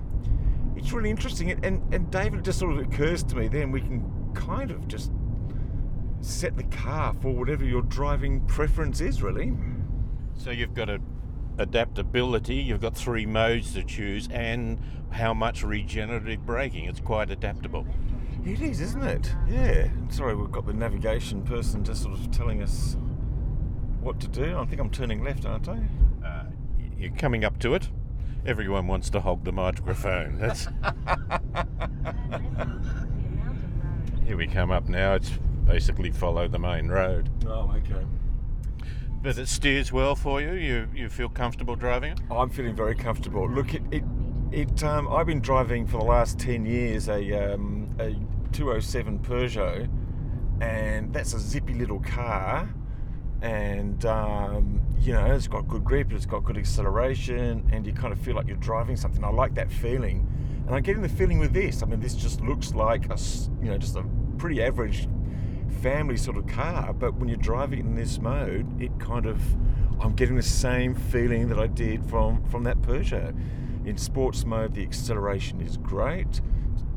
it's 0.75 0.91
really 0.91 1.11
interesting, 1.11 1.51
and, 1.51 1.63
and 1.63 1.93
and 1.93 2.11
David 2.11 2.43
just 2.43 2.59
sort 2.59 2.75
of 2.75 2.79
occurs 2.79 3.23
to 3.25 3.35
me. 3.35 3.47
Then 3.47 3.71
we 3.71 3.81
can 3.81 4.03
kind 4.33 4.71
of 4.71 4.87
just 4.87 5.11
set 6.21 6.55
the 6.57 6.63
car 6.63 7.13
for 7.21 7.29
whatever 7.33 7.63
your 7.63 7.83
driving 7.83 8.41
preference 8.47 9.01
is, 9.01 9.21
really. 9.21 9.53
So 10.35 10.49
you've 10.49 10.73
got 10.73 10.89
a 10.89 10.99
adaptability. 11.57 12.55
You've 12.55 12.81
got 12.81 12.95
three 12.95 13.25
modes 13.25 13.73
to 13.73 13.83
choose, 13.83 14.27
and 14.31 14.79
how 15.11 15.33
much 15.33 15.63
regenerative 15.63 16.45
braking. 16.45 16.85
It's 16.85 16.99
quite 16.99 17.29
adaptable. 17.29 17.85
It 18.45 18.61
is, 18.61 18.81
isn't 18.81 19.03
it? 19.03 19.35
Yeah. 19.47 19.89
Sorry, 20.09 20.35
we've 20.35 20.51
got 20.51 20.65
the 20.65 20.73
navigation 20.73 21.43
person 21.43 21.83
just 21.83 22.03
sort 22.03 22.17
of 22.17 22.31
telling 22.31 22.63
us 22.63 22.97
what 24.01 24.19
to 24.21 24.27
do. 24.27 24.57
I 24.57 24.65
think 24.65 24.81
I'm 24.81 24.89
turning 24.89 25.23
left, 25.23 25.45
aren't 25.45 25.69
I? 25.69 25.79
Uh, 26.25 26.45
you're 26.97 27.11
coming 27.11 27.45
up 27.45 27.59
to 27.59 27.75
it. 27.75 27.89
Everyone 28.45 28.87
wants 28.87 29.11
to 29.11 29.21
hog 29.21 29.43
the 29.43 29.51
microphone. 29.51 30.39
That's 30.39 30.65
here 34.25 34.35
we 34.35 34.47
come 34.47 34.71
up 34.71 34.89
now. 34.89 35.13
It's 35.13 35.29
basically 35.65 36.09
follow 36.09 36.47
the 36.47 36.57
main 36.57 36.87
road. 36.87 37.29
Oh, 37.45 37.71
okay. 37.77 38.03
But 39.23 39.37
it 39.37 39.47
steers 39.47 39.91
well 39.91 40.15
for 40.15 40.41
you. 40.41 40.53
You 40.53 40.87
you 40.95 41.09
feel 41.09 41.29
comfortable 41.29 41.75
driving 41.75 42.13
it? 42.13 42.19
I'm 42.31 42.49
feeling 42.49 42.75
very 42.75 42.95
comfortable. 42.95 43.47
Look, 43.47 43.75
it 43.75 43.83
it, 43.91 44.03
it 44.51 44.83
um, 44.83 45.07
I've 45.09 45.27
been 45.27 45.41
driving 45.41 45.85
for 45.85 45.97
the 45.99 46.05
last 46.05 46.39
ten 46.39 46.65
years 46.65 47.07
a 47.07 47.53
um, 47.53 47.95
a 47.99 48.15
207 48.51 49.19
Peugeot, 49.19 49.87
and 50.59 51.13
that's 51.13 51.33
a 51.33 51.39
zippy 51.39 51.75
little 51.75 51.99
car, 51.99 52.67
and 53.43 54.03
um, 54.05 54.81
you 54.99 55.13
know 55.13 55.25
it's 55.25 55.47
got 55.47 55.67
good 55.67 55.83
grip, 55.83 56.11
it's 56.11 56.25
got 56.25 56.43
good 56.43 56.57
acceleration, 56.57 57.63
and 57.71 57.85
you 57.85 57.93
kind 57.93 58.11
of 58.11 58.19
feel 58.19 58.35
like 58.35 58.47
you're 58.47 58.57
driving 58.57 58.97
something. 58.97 59.23
I 59.23 59.29
like 59.29 59.53
that 59.53 59.71
feeling, 59.71 60.27
and 60.65 60.75
I'm 60.75 60.81
getting 60.81 61.03
the 61.03 61.09
feeling 61.09 61.37
with 61.37 61.53
this. 61.53 61.83
I 61.83 61.85
mean, 61.85 61.99
this 61.99 62.15
just 62.15 62.41
looks 62.41 62.73
like 62.73 63.05
a 63.11 63.17
you 63.61 63.69
know 63.69 63.77
just 63.77 63.95
a 63.95 64.03
pretty 64.39 64.63
average 64.63 65.07
family 65.81 66.17
sort 66.17 66.37
of 66.37 66.47
car, 66.47 66.93
but 66.93 67.15
when 67.15 67.27
you're 67.27 67.37
driving 67.37 67.79
in 67.79 67.95
this 67.95 68.19
mode, 68.19 68.81
it 68.81 68.91
kind 68.99 69.25
of 69.25 69.41
I'm 69.99 70.13
getting 70.15 70.35
the 70.35 70.43
same 70.43 70.95
feeling 70.95 71.47
that 71.49 71.59
I 71.59 71.67
did 71.67 72.03
from 72.09 72.43
from 72.49 72.63
that 72.63 72.81
Peugeot. 72.81 73.35
In 73.85 73.97
sports 73.97 74.45
mode, 74.45 74.75
the 74.75 74.83
acceleration 74.83 75.61
is 75.61 75.77
great. 75.77 76.41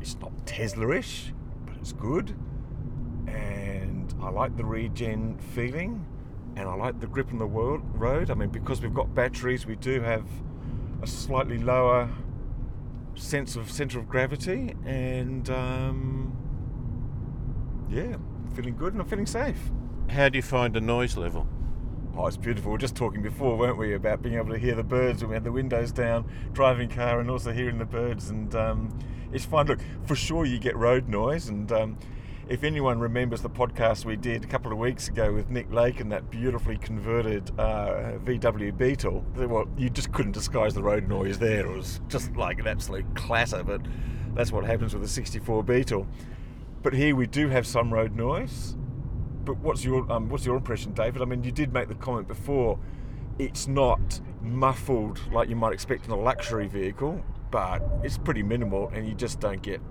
It's 0.01 0.17
not 0.19 0.45
Tesla-ish, 0.45 1.33
but 1.65 1.75
it's 1.77 1.93
good. 1.93 2.35
And 3.27 4.13
I 4.21 4.29
like 4.29 4.55
the 4.55 4.65
regen 4.65 5.37
feeling, 5.37 6.05
and 6.55 6.69
I 6.69 6.75
like 6.75 6.99
the 6.99 7.07
grip 7.07 7.31
on 7.31 7.39
the 7.39 7.47
world, 7.47 7.81
road. 7.93 8.29
I 8.29 8.35
mean, 8.35 8.49
because 8.49 8.81
we've 8.81 8.93
got 8.93 9.15
batteries, 9.15 9.65
we 9.65 9.75
do 9.75 10.01
have 10.01 10.25
a 11.01 11.07
slightly 11.07 11.57
lower 11.57 12.09
sense 13.15 13.55
of 13.55 13.71
center 13.71 13.97
of 13.97 14.07
gravity, 14.07 14.75
and 14.85 15.49
um, 15.49 16.37
yeah, 17.89 18.17
feeling 18.55 18.75
good 18.75 18.93
and 18.93 19.01
I'm 19.01 19.07
feeling 19.07 19.25
safe. 19.25 19.59
How 20.09 20.29
do 20.29 20.37
you 20.37 20.41
find 20.41 20.73
the 20.73 20.81
noise 20.81 21.17
level? 21.17 21.47
Oh, 22.17 22.27
it's 22.27 22.37
beautiful. 22.37 22.71
We 22.71 22.75
were 22.75 22.79
just 22.79 22.95
talking 22.95 23.21
before, 23.21 23.57
weren't 23.57 23.77
we, 23.77 23.93
about 23.93 24.21
being 24.21 24.35
able 24.35 24.51
to 24.51 24.57
hear 24.57 24.73
the 24.73 24.83
birds 24.83 25.21
when 25.21 25.31
we 25.31 25.35
had 25.35 25.43
the 25.43 25.51
windows 25.51 25.91
down, 25.91 26.29
driving 26.53 26.87
car, 26.87 27.19
and 27.19 27.29
also 27.29 27.51
hearing 27.51 27.77
the 27.77 27.85
birds. 27.85 28.29
And 28.29 28.55
um, 28.55 28.97
it's 29.33 29.43
fine. 29.43 29.67
Look, 29.67 29.79
for 30.05 30.15
sure, 30.15 30.45
you 30.45 30.57
get 30.57 30.77
road 30.77 31.09
noise. 31.09 31.49
And 31.49 31.69
um, 31.73 31.97
if 32.47 32.63
anyone 32.63 32.99
remembers 32.99 33.41
the 33.41 33.49
podcast 33.49 34.05
we 34.05 34.15
did 34.15 34.45
a 34.45 34.47
couple 34.47 34.71
of 34.71 34.77
weeks 34.77 35.09
ago 35.09 35.33
with 35.33 35.49
Nick 35.49 35.69
Lake 35.73 35.99
and 35.99 36.09
that 36.13 36.29
beautifully 36.29 36.77
converted 36.77 37.51
uh, 37.59 38.13
VW 38.23 38.77
Beetle, 38.77 39.25
well, 39.35 39.67
you 39.77 39.89
just 39.89 40.13
couldn't 40.13 40.31
disguise 40.31 40.73
the 40.73 40.83
road 40.83 41.09
noise 41.09 41.37
there. 41.37 41.65
It 41.65 41.75
was 41.75 41.99
just 42.07 42.33
like 42.37 42.59
an 42.59 42.67
absolute 42.67 43.05
clatter. 43.15 43.61
But 43.61 43.81
that's 44.35 44.53
what 44.53 44.63
happens 44.63 44.93
with 44.93 45.03
a 45.03 45.07
64 45.09 45.65
Beetle. 45.65 46.07
But 46.85 46.93
here 46.93 47.15
we 47.15 47.25
do 47.25 47.49
have 47.49 47.65
some 47.65 47.91
road 47.91 48.15
noise 48.15 48.75
but 49.45 49.57
what's 49.57 49.85
your 49.85 50.11
um, 50.11 50.27
what's 50.29 50.45
your 50.45 50.57
impression, 50.57 50.93
David? 50.93 51.21
I 51.21 51.25
mean, 51.25 51.43
you 51.43 51.51
did 51.51 51.71
make 51.71 51.87
the 51.87 51.95
comment 51.95 52.27
before. 52.27 52.79
It's 53.37 53.67
not 53.67 54.19
muffled 54.41 55.19
like 55.31 55.49
you 55.49 55.55
might 55.55 55.73
expect 55.73 56.05
in 56.05 56.11
a 56.11 56.19
luxury 56.19 56.67
vehicle, 56.67 57.23
but 57.51 57.81
it's 58.03 58.17
pretty 58.17 58.43
minimal, 58.43 58.89
and 58.89 59.07
you 59.07 59.13
just 59.13 59.39
don't 59.39 59.61
get 59.61 59.81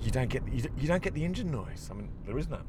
you 0.00 0.10
don't 0.10 0.28
get 0.28 0.42
you 0.52 0.88
don't 0.88 1.02
get 1.02 1.14
the 1.14 1.24
engine 1.24 1.50
noise. 1.50 1.88
I 1.90 1.94
mean, 1.94 2.08
there 2.26 2.38
is 2.38 2.48
none. 2.48 2.64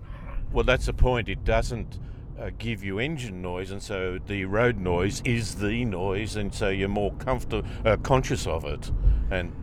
Well, 0.52 0.64
that's 0.64 0.86
the 0.86 0.94
point. 0.94 1.30
It 1.30 1.44
doesn't 1.44 2.00
uh, 2.40 2.52
give 2.58 2.84
you 2.84 3.00
engine 3.00 3.42
noise, 3.42 3.72
and 3.72 3.82
so 3.82 4.20
the 4.26 4.46
road 4.46 4.78
noise 4.78 5.22
is 5.26 5.56
the 5.56 5.86
noise, 5.86 6.36
and 6.36 6.54
so 6.54 6.70
you're 6.70 6.90
more 6.90 7.14
comfortable, 7.14 7.68
uh, 7.86 7.98
conscious 7.98 8.46
of 8.48 8.66
it, 8.66 8.92
and 9.32 9.54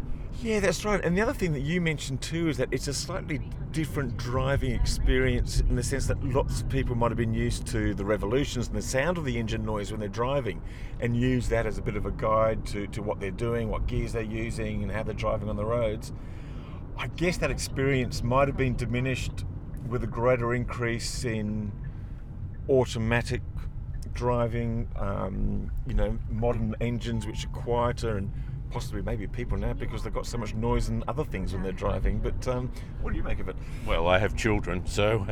yeah, 0.41 0.61
that's 0.61 0.85
right. 0.85 1.05
And 1.05 1.17
the 1.17 1.21
other 1.21 1.33
thing 1.33 1.53
that 1.53 1.61
you 1.61 1.81
mentioned 1.81 2.21
too 2.21 2.49
is 2.49 2.57
that 2.57 2.69
it's 2.73 2.89
a 2.89 2.95
slightly 2.95 3.41
different 3.71 4.17
driving 4.17 4.73
experience 4.73 5.61
in 5.61 5.77
the 5.77 5.83
sense 5.83 6.07
that 6.07 6.23
lots 6.25 6.61
of 6.61 6.69
people 6.69 6.95
might 6.95 7.11
have 7.11 7.19
been 7.19 7.35
used 7.35 7.67
to 7.69 7.95
the 7.95 8.05
revolutions 8.05 8.69
and 8.69 8.77
the 8.77 8.83
sound 8.83 9.19
of 9.19 9.25
the 9.25 9.39
engine 9.39 9.65
noise 9.65 9.91
when 9.91 10.01
they're 10.01 10.09
driving 10.09 10.61
and 11.01 11.17
use 11.17 11.49
that 11.49 11.67
as 11.67 11.79
a 11.79 11.83
bit 11.83 11.97
of 11.97 12.07
a 12.07 12.11
guide 12.11 12.65
to, 12.67 12.87
to 12.89 13.03
what 13.03 13.21
they're 13.21 13.31
doing, 13.31 13.69
what 13.69 13.87
gears 13.87 14.13
they're 14.13 14.23
using, 14.23 14.83
and 14.83 14.93
how 14.93 15.03
they're 15.03 15.15
driving 15.15 15.49
on 15.49 15.57
the 15.57 15.65
roads. 15.65 16.13
I 16.97 17.07
guess 17.09 17.39
that 17.39 17.51
experience 17.51 18.23
might 18.23 18.49
have 18.49 18.57
been 18.57 18.77
diminished 18.77 19.45
with 19.89 20.05
a 20.05 20.07
greater 20.07 20.55
increase 20.55 21.25
in 21.25 21.73
automatic 22.69 23.43
driving, 24.13 24.89
um, 24.97 25.71
you 25.87 25.95
know, 25.95 26.19
modern 26.31 26.75
engines 26.81 27.27
which 27.27 27.45
are 27.45 27.49
quieter 27.49 28.17
and 28.19 28.31
possibly 28.73 29.03
maybe 29.03 29.27
people 29.27 29.59
now 29.59 29.73
because 29.75 30.03
they've 30.03 30.15
got 30.15 30.27
so 30.27 30.39
much 30.39 30.55
noise 30.55 30.89
and 30.89 31.05
other 31.07 31.25
things 31.25 31.53
when 31.53 31.63
they're 31.63 31.73
driving. 31.73 32.19
But 32.19 32.49
um, 32.49 32.73
what 33.01 33.13
do 33.13 33.17
you 33.17 33.23
make 33.23 33.39
of 33.39 33.49
it? 33.49 33.57
Well, 33.87 34.09
I 34.09 34.19
have 34.19 34.37
children, 34.37 34.87
so. 34.87 35.27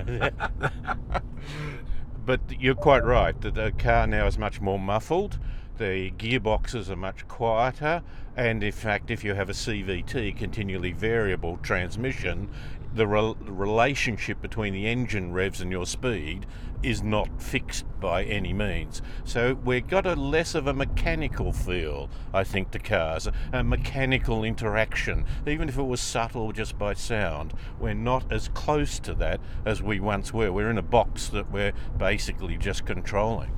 but 2.26 2.40
you're 2.60 2.74
quite 2.74 3.04
right 3.04 3.40
that 3.40 3.54
the 3.54 3.72
car 3.72 4.06
now 4.06 4.26
is 4.26 4.38
much 4.38 4.60
more 4.60 4.78
muffled. 4.78 5.38
The 5.78 6.10
gearboxes 6.10 6.90
are 6.90 6.96
much 6.96 7.26
quieter, 7.26 8.02
and 8.36 8.62
in 8.62 8.72
fact, 8.72 9.10
if 9.10 9.24
you 9.24 9.32
have 9.32 9.48
a 9.48 9.54
CVT, 9.54 10.36
continually 10.36 10.92
variable 10.92 11.56
transmission, 11.62 12.50
the 12.92 13.06
re- 13.06 13.34
relationship 13.40 14.42
between 14.42 14.74
the 14.74 14.86
engine 14.86 15.32
revs 15.32 15.60
and 15.60 15.70
your 15.70 15.86
speed 15.86 16.46
is 16.82 17.02
not 17.02 17.40
fixed 17.40 17.84
by 18.00 18.24
any 18.24 18.52
means. 18.52 19.02
So 19.24 19.54
we've 19.64 19.86
got 19.86 20.06
a 20.06 20.14
less 20.14 20.54
of 20.54 20.66
a 20.66 20.74
mechanical 20.74 21.52
feel, 21.52 22.08
I 22.32 22.44
think, 22.44 22.70
to 22.72 22.78
cars, 22.78 23.28
a 23.52 23.62
mechanical 23.62 24.44
interaction. 24.44 25.24
Even 25.46 25.68
if 25.68 25.78
it 25.78 25.82
was 25.82 26.00
subtle 26.00 26.52
just 26.52 26.78
by 26.78 26.94
sound, 26.94 27.52
we're 27.78 27.94
not 27.94 28.32
as 28.32 28.48
close 28.48 28.98
to 29.00 29.14
that 29.14 29.40
as 29.64 29.82
we 29.82 30.00
once 30.00 30.32
were. 30.32 30.52
We're 30.52 30.70
in 30.70 30.78
a 30.78 30.82
box 30.82 31.28
that 31.28 31.50
we're 31.50 31.72
basically 31.98 32.56
just 32.56 32.86
controlling. 32.86 33.50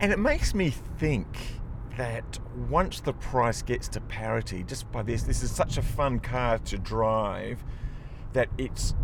And 0.00 0.12
it 0.12 0.18
makes 0.18 0.54
me 0.54 0.70
think 0.70 1.26
that 1.96 2.38
once 2.68 3.00
the 3.00 3.12
price 3.12 3.62
gets 3.62 3.88
to 3.88 4.00
parity, 4.00 4.64
just 4.64 4.90
by 4.90 5.02
this, 5.02 5.22
this 5.22 5.42
is 5.42 5.50
such 5.50 5.78
a 5.78 5.82
fun 5.82 6.18
car 6.20 6.58
to 6.58 6.78
drive 6.78 7.64
that 8.32 8.48
its 8.58 8.94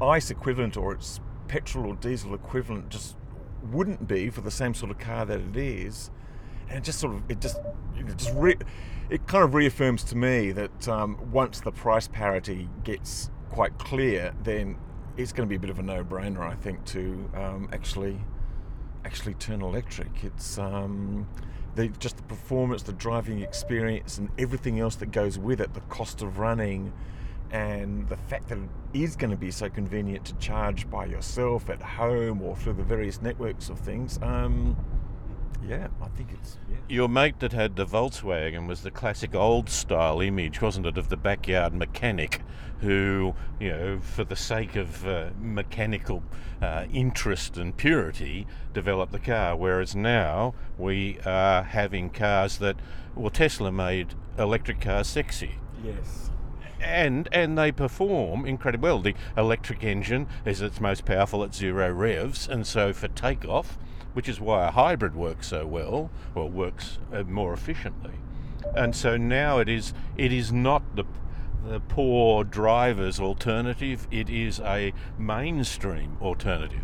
ICE 0.00 0.30
equivalent 0.30 0.76
or 0.76 0.92
its 0.92 1.20
petrol 1.48 1.86
or 1.86 1.94
diesel 1.96 2.34
equivalent 2.34 2.88
just 2.88 3.16
wouldn't 3.70 4.06
be 4.06 4.30
for 4.30 4.40
the 4.40 4.50
same 4.50 4.74
sort 4.74 4.90
of 4.90 4.98
car 4.98 5.24
that 5.26 5.40
it 5.40 5.56
is. 5.56 6.10
And 6.68 6.78
it 6.78 6.84
just 6.84 6.98
sort 6.98 7.14
of, 7.14 7.30
it 7.30 7.40
just, 7.40 7.58
it 7.96 8.16
just 8.16 8.34
re- 8.34 8.58
it 9.08 9.26
kind 9.26 9.44
of 9.44 9.54
reaffirms 9.54 10.02
to 10.04 10.16
me 10.16 10.52
that 10.52 10.88
um, 10.88 11.30
once 11.30 11.60
the 11.60 11.72
price 11.72 12.08
parity 12.08 12.68
gets 12.84 13.30
quite 13.50 13.78
clear, 13.78 14.34
then 14.42 14.76
it's 15.16 15.32
going 15.32 15.48
to 15.48 15.50
be 15.50 15.56
a 15.56 15.58
bit 15.58 15.70
of 15.70 15.78
a 15.78 15.82
no-brainer, 15.82 16.40
I 16.40 16.54
think, 16.54 16.84
to 16.86 17.30
um, 17.34 17.68
actually 17.72 18.18
actually 19.04 19.34
turn 19.34 19.62
electric. 19.62 20.24
It's 20.24 20.58
um, 20.58 21.28
the, 21.76 21.88
just 22.00 22.16
the 22.16 22.24
performance, 22.24 22.82
the 22.82 22.92
driving 22.92 23.40
experience, 23.40 24.18
and 24.18 24.28
everything 24.36 24.80
else 24.80 24.96
that 24.96 25.12
goes 25.12 25.38
with 25.38 25.60
it. 25.60 25.74
The 25.74 25.80
cost 25.82 26.22
of 26.22 26.38
running, 26.40 26.92
and 27.50 28.08
the 28.08 28.16
fact 28.16 28.48
that 28.48 28.58
it 28.58 28.68
is 28.92 29.16
going 29.16 29.30
to 29.30 29.36
be 29.36 29.50
so 29.50 29.68
convenient 29.68 30.24
to 30.26 30.34
charge 30.34 30.88
by 30.90 31.06
yourself 31.06 31.70
at 31.70 31.80
home 31.82 32.42
or 32.42 32.56
through 32.56 32.74
the 32.74 32.82
various 32.82 33.22
networks 33.22 33.68
of 33.68 33.78
things, 33.78 34.18
um, 34.22 34.76
yeah, 35.66 35.88
I 36.00 36.08
think 36.08 36.30
it's. 36.32 36.58
Yeah. 36.70 36.76
Your 36.88 37.08
mate 37.08 37.40
that 37.40 37.52
had 37.52 37.76
the 37.76 37.86
Volkswagen 37.86 38.66
was 38.66 38.82
the 38.82 38.90
classic 38.90 39.34
old 39.34 39.68
style 39.68 40.20
image, 40.20 40.60
wasn't 40.60 40.86
it, 40.86 40.96
of 40.98 41.08
the 41.08 41.16
backyard 41.16 41.74
mechanic 41.74 42.42
who, 42.80 43.34
you 43.58 43.70
know, 43.70 44.00
for 44.00 44.22
the 44.22 44.36
sake 44.36 44.76
of 44.76 45.06
uh, 45.06 45.30
mechanical 45.40 46.22
uh, 46.60 46.84
interest 46.92 47.56
and 47.56 47.76
purity, 47.76 48.46
developed 48.74 49.12
the 49.12 49.18
car. 49.18 49.56
Whereas 49.56 49.96
now 49.96 50.54
we 50.78 51.18
are 51.24 51.62
having 51.62 52.10
cars 52.10 52.58
that, 52.58 52.76
well, 53.14 53.30
Tesla 53.30 53.72
made 53.72 54.14
electric 54.38 54.80
cars 54.80 55.06
sexy. 55.06 55.58
Yes 55.82 56.30
and 56.80 57.28
and 57.32 57.56
they 57.56 57.72
perform 57.72 58.44
incredibly 58.46 58.90
well. 58.90 59.00
The 59.00 59.14
electric 59.36 59.82
engine 59.84 60.26
is 60.44 60.60
its 60.60 60.80
most 60.80 61.04
powerful 61.04 61.42
at 61.42 61.54
zero 61.54 61.90
revs, 61.90 62.48
and 62.48 62.66
so 62.66 62.92
for 62.92 63.08
takeoff, 63.08 63.78
which 64.14 64.28
is 64.28 64.40
why 64.40 64.68
a 64.68 64.70
hybrid 64.70 65.14
works 65.14 65.48
so 65.48 65.66
well, 65.66 66.10
or 66.34 66.48
works 66.48 66.98
uh, 67.12 67.22
more 67.24 67.52
efficiently. 67.52 68.14
And 68.74 68.94
so 68.94 69.16
now 69.16 69.58
it 69.58 69.68
is 69.68 69.94
it 70.16 70.32
is 70.32 70.52
not 70.52 70.96
the 70.96 71.04
the 71.66 71.80
poor 71.80 72.44
driver's 72.44 73.18
alternative. 73.18 74.06
It 74.10 74.30
is 74.30 74.60
a 74.60 74.92
mainstream 75.18 76.16
alternative. 76.20 76.82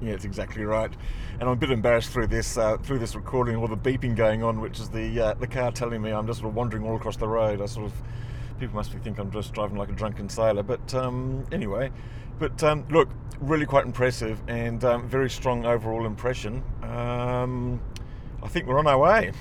Yeah, 0.00 0.12
it's 0.12 0.24
exactly 0.24 0.64
right. 0.64 0.92
And 1.34 1.42
I'm 1.42 1.50
a 1.50 1.56
bit 1.56 1.70
embarrassed 1.70 2.10
through 2.10 2.26
this 2.26 2.56
uh, 2.56 2.76
through 2.78 2.98
this 2.98 3.14
recording, 3.14 3.56
all 3.56 3.68
the 3.68 3.76
beeping 3.76 4.16
going 4.16 4.42
on, 4.42 4.60
which 4.60 4.80
is 4.80 4.88
the 4.88 5.20
uh, 5.20 5.34
the 5.34 5.46
car 5.46 5.72
telling 5.72 6.02
me 6.02 6.10
I'm 6.10 6.26
just 6.26 6.40
sort 6.40 6.50
of 6.50 6.56
wandering 6.56 6.84
all 6.84 6.96
across 6.96 7.16
the 7.16 7.28
road. 7.28 7.60
I 7.60 7.66
sort 7.66 7.86
of 7.86 7.92
people 8.64 8.76
must 8.76 8.94
be 8.94 8.98
think 8.98 9.18
I'm 9.18 9.30
just 9.30 9.52
driving 9.52 9.76
like 9.76 9.90
a 9.90 9.92
drunken 9.92 10.26
sailor. 10.30 10.62
But 10.62 10.94
um, 10.94 11.44
anyway, 11.52 11.90
but 12.38 12.62
um, 12.62 12.86
look, 12.88 13.10
really 13.40 13.66
quite 13.66 13.84
impressive 13.84 14.40
and 14.48 14.82
um, 14.84 15.06
very 15.06 15.28
strong 15.28 15.66
overall 15.66 16.06
impression. 16.06 16.64
Um, 16.82 17.78
I 18.42 18.48
think 18.48 18.66
we're 18.66 18.78
on 18.78 18.86
our 18.86 18.98
way. 18.98 19.32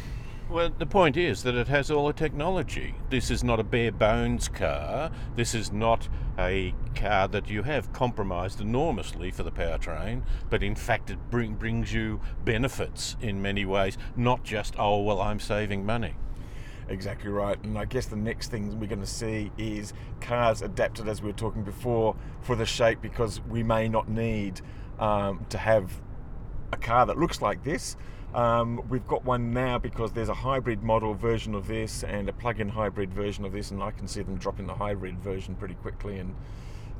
Well, 0.49 0.71
the 0.77 0.85
point 0.85 1.15
is 1.15 1.43
that 1.43 1.55
it 1.55 1.69
has 1.69 1.89
all 1.89 2.07
the 2.07 2.13
technology. 2.13 2.95
This 3.09 3.31
is 3.31 3.45
not 3.45 3.61
a 3.61 3.63
bare 3.63 3.93
bones 3.93 4.49
car. 4.49 5.09
This 5.37 5.55
is 5.55 5.71
not 5.71 6.09
a 6.37 6.75
car 6.93 7.29
that 7.29 7.49
you 7.49 7.63
have 7.63 7.93
compromised 7.93 8.59
enormously 8.59 9.31
for 9.31 9.43
the 9.43 9.51
powertrain, 9.51 10.23
but 10.49 10.61
in 10.61 10.75
fact 10.75 11.09
it 11.09 11.17
bring, 11.31 11.55
brings 11.55 11.93
you 11.93 12.19
benefits 12.43 13.15
in 13.21 13.41
many 13.41 13.63
ways, 13.63 13.97
not 14.17 14.43
just, 14.43 14.75
oh, 14.77 15.01
well, 15.01 15.21
I'm 15.21 15.39
saving 15.39 15.85
money. 15.85 16.15
Exactly 16.89 17.29
right. 17.29 17.61
And 17.63 17.77
I 17.77 17.85
guess 17.85 18.07
the 18.07 18.15
next 18.15 18.51
thing 18.51 18.79
we're 18.79 18.87
going 18.87 18.99
to 18.99 19.05
see 19.05 19.51
is 19.57 19.93
cars 20.21 20.61
adapted, 20.61 21.07
as 21.07 21.21
we 21.21 21.27
were 21.27 21.37
talking 21.37 21.63
before, 21.63 22.15
for 22.41 22.55
the 22.55 22.65
shape 22.65 23.01
because 23.01 23.41
we 23.41 23.63
may 23.63 23.87
not 23.87 24.09
need 24.09 24.61
um, 24.99 25.45
to 25.49 25.57
have 25.57 26.01
a 26.71 26.77
car 26.77 27.05
that 27.05 27.17
looks 27.17 27.41
like 27.41 27.63
this. 27.63 27.95
Um, 28.33 28.81
we've 28.89 29.07
got 29.07 29.23
one 29.23 29.53
now 29.53 29.77
because 29.77 30.11
there's 30.11 30.29
a 30.29 30.33
hybrid 30.33 30.81
model 30.81 31.13
version 31.13 31.53
of 31.53 31.67
this 31.67 32.03
and 32.03 32.27
a 32.27 32.33
plug-in 32.33 32.67
hybrid 32.67 33.13
version 33.13 33.45
of 33.45 33.51
this, 33.51 33.69
and 33.71 33.81
I 33.81 33.91
can 33.91 34.07
see 34.07 34.23
them 34.23 34.37
dropping 34.37 34.65
the 34.65 34.73
hybrid 34.73 35.19
version 35.19 35.55
pretty 35.55 35.75
quickly, 35.75 36.17
and 36.17 36.35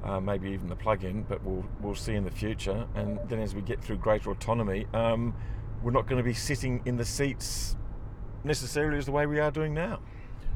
uh, 0.04 0.20
maybe 0.20 0.52
even 0.52 0.68
the 0.68 0.76
plug-in. 0.76 1.24
But 1.24 1.44
we'll 1.44 1.66
we'll 1.82 1.96
see 1.96 2.14
in 2.14 2.24
the 2.24 2.32
future. 2.32 2.86
And 2.96 3.20
then 3.28 3.40
as 3.40 3.56
we 3.56 3.62
get 3.62 3.84
through 3.84 3.98
greater 3.98 4.30
autonomy, 4.30 4.86
um, 4.94 5.34
we're 5.82 5.92
not 5.92 6.08
going 6.08 6.18
to 6.18 6.24
be 6.24 6.36
sitting 6.36 6.82
in 6.86 6.98
the 6.98 7.06
seats 7.06 7.76
necessarily 8.44 8.98
as 8.98 9.06
the 9.06 9.12
way 9.12 9.26
we 9.26 9.40
are 9.40 9.52
doing 9.52 9.74
now. 9.74 10.00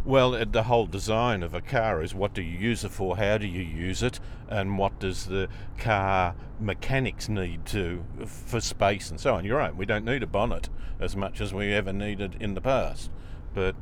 Well, 0.05 0.45
the 0.45 0.63
whole 0.63 0.85
design 0.85 1.43
of 1.43 1.53
a 1.53 1.59
car 1.59 2.01
is 2.01 2.15
what 2.15 2.33
do 2.33 2.41
you 2.41 2.57
use 2.57 2.85
it 2.85 2.91
for, 2.91 3.17
how 3.17 3.37
do 3.37 3.45
you 3.45 3.61
use 3.61 4.01
it, 4.01 4.21
and 4.47 4.77
what 4.77 4.99
does 4.99 5.25
the 5.25 5.49
car 5.77 6.33
mechanics 6.59 7.27
need 7.27 7.65
to 7.67 8.05
for 8.25 8.61
space 8.61 9.09
and 9.09 9.19
so 9.19 9.35
on. 9.35 9.43
You're 9.43 9.57
right, 9.57 9.75
we 9.75 9.85
don't 9.85 10.05
need 10.05 10.23
a 10.23 10.27
bonnet 10.27 10.69
as 10.99 11.15
much 11.15 11.41
as 11.41 11.53
we 11.53 11.73
ever 11.73 11.91
needed 11.91 12.37
in 12.39 12.53
the 12.53 12.61
past, 12.61 13.11
but 13.53 13.75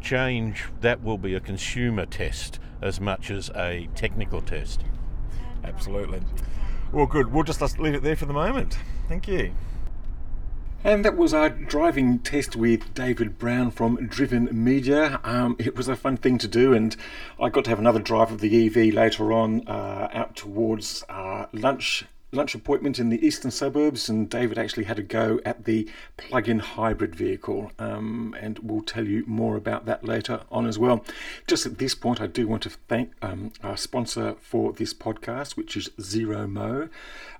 change 0.00 0.66
that 0.80 1.02
will 1.02 1.18
be 1.18 1.34
a 1.34 1.40
consumer 1.40 2.06
test 2.06 2.60
as 2.80 3.00
much 3.00 3.30
as 3.30 3.50
a 3.56 3.88
technical 3.96 4.40
test. 4.42 4.84
Absolutely. 5.64 6.20
Well, 6.92 7.06
good. 7.06 7.32
We'll 7.32 7.42
just 7.42 7.60
leave 7.78 7.94
it 7.94 8.02
there 8.02 8.14
for 8.14 8.26
the 8.26 8.32
moment. 8.32 8.78
Thank 9.08 9.26
you. 9.26 9.52
And 10.86 11.02
that 11.02 11.16
was 11.16 11.32
our 11.32 11.48
driving 11.48 12.18
test 12.18 12.56
with 12.56 12.92
David 12.92 13.38
Brown 13.38 13.70
from 13.70 14.06
Driven 14.06 14.50
Media. 14.52 15.18
Um, 15.24 15.56
it 15.58 15.76
was 15.76 15.88
a 15.88 15.96
fun 15.96 16.18
thing 16.18 16.36
to 16.36 16.46
do, 16.46 16.74
and 16.74 16.94
I 17.40 17.48
got 17.48 17.64
to 17.64 17.70
have 17.70 17.78
another 17.78 18.00
drive 18.00 18.30
of 18.30 18.40
the 18.40 18.66
EV 18.66 18.92
later 18.92 19.32
on 19.32 19.66
uh, 19.66 20.10
out 20.12 20.36
towards 20.36 21.02
uh, 21.08 21.46
lunch 21.54 22.04
lunch 22.34 22.54
appointment 22.54 22.98
in 22.98 23.08
the 23.08 23.24
eastern 23.24 23.50
suburbs, 23.50 24.08
and 24.08 24.28
David 24.28 24.58
actually 24.58 24.84
had 24.84 24.98
a 24.98 25.02
go 25.02 25.40
at 25.44 25.64
the 25.64 25.88
plug-in 26.16 26.58
hybrid 26.58 27.14
vehicle, 27.14 27.72
um, 27.78 28.34
and 28.40 28.58
we'll 28.58 28.82
tell 28.82 29.06
you 29.06 29.24
more 29.26 29.56
about 29.56 29.86
that 29.86 30.04
later 30.04 30.42
on 30.50 30.66
as 30.66 30.78
well. 30.78 31.04
Just 31.46 31.66
at 31.66 31.78
this 31.78 31.94
point, 31.94 32.20
I 32.20 32.26
do 32.26 32.46
want 32.46 32.62
to 32.64 32.70
thank 32.70 33.12
um, 33.22 33.52
our 33.62 33.76
sponsor 33.76 34.34
for 34.40 34.72
this 34.72 34.92
podcast, 34.92 35.56
which 35.56 35.76
is 35.76 35.88
ZeroMo, 36.00 36.90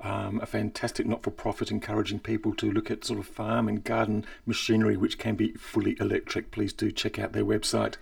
um, 0.01 0.41
a 0.41 0.47
fantastic 0.47 1.07
not-for-profit 1.07 1.71
encouraging 1.71 2.21
people 2.21 2.55
to 2.55 2.71
look 2.71 2.91
at 2.91 3.05
sort 3.05 3.19
of 3.19 3.27
farm 3.27 3.69
and 3.69 3.85
garden 3.85 4.25
machinery 4.47 4.97
which 4.97 5.19
can 5.19 5.35
be 5.35 5.53
fully 5.53 5.97
electric. 6.01 6.51
Please 6.51 6.73
do 6.73 6.91
check 6.91 7.19
out 7.19 7.33
their 7.33 7.45
website. 7.45 7.97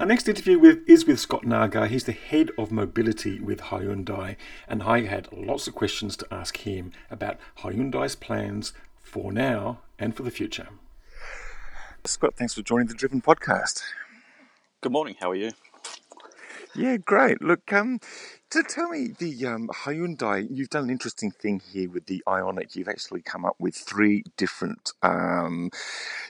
Our 0.00 0.06
next 0.06 0.28
interview 0.28 0.58
with, 0.58 0.88
is 0.88 1.06
with 1.06 1.20
Scott 1.20 1.42
Nargar. 1.44 1.86
He's 1.86 2.02
the 2.02 2.10
head 2.12 2.50
of 2.58 2.72
mobility 2.72 3.38
with 3.38 3.60
Hyundai, 3.60 4.34
and 4.66 4.82
I 4.82 5.02
had 5.02 5.32
lots 5.32 5.68
of 5.68 5.76
questions 5.76 6.16
to 6.16 6.26
ask 6.34 6.56
him 6.56 6.90
about 7.12 7.38
Hyundai's 7.58 8.16
plans 8.16 8.72
for 9.00 9.30
now 9.30 9.78
and 9.96 10.16
for 10.16 10.24
the 10.24 10.32
future. 10.32 10.66
Scott, 12.04 12.34
thanks 12.36 12.54
for 12.54 12.62
joining 12.62 12.88
the 12.88 12.94
Driven 12.94 13.22
podcast. 13.22 13.82
Good 14.80 14.90
morning. 14.90 15.14
How 15.20 15.30
are 15.30 15.36
you? 15.36 15.52
Yeah, 16.74 16.96
great. 16.96 17.40
Look, 17.40 17.72
um, 17.72 18.00
to 18.54 18.62
tell 18.62 18.88
me 18.88 19.08
the 19.18 19.46
um, 19.46 19.68
Hyundai, 19.68 20.46
you've 20.48 20.70
done 20.70 20.84
an 20.84 20.90
interesting 20.90 21.32
thing 21.32 21.60
here 21.72 21.90
with 21.90 22.06
the 22.06 22.22
Ioniq. 22.24 22.76
You've 22.76 22.88
actually 22.88 23.20
come 23.20 23.44
up 23.44 23.56
with 23.58 23.74
three 23.74 24.22
different 24.36 24.92
um, 25.02 25.70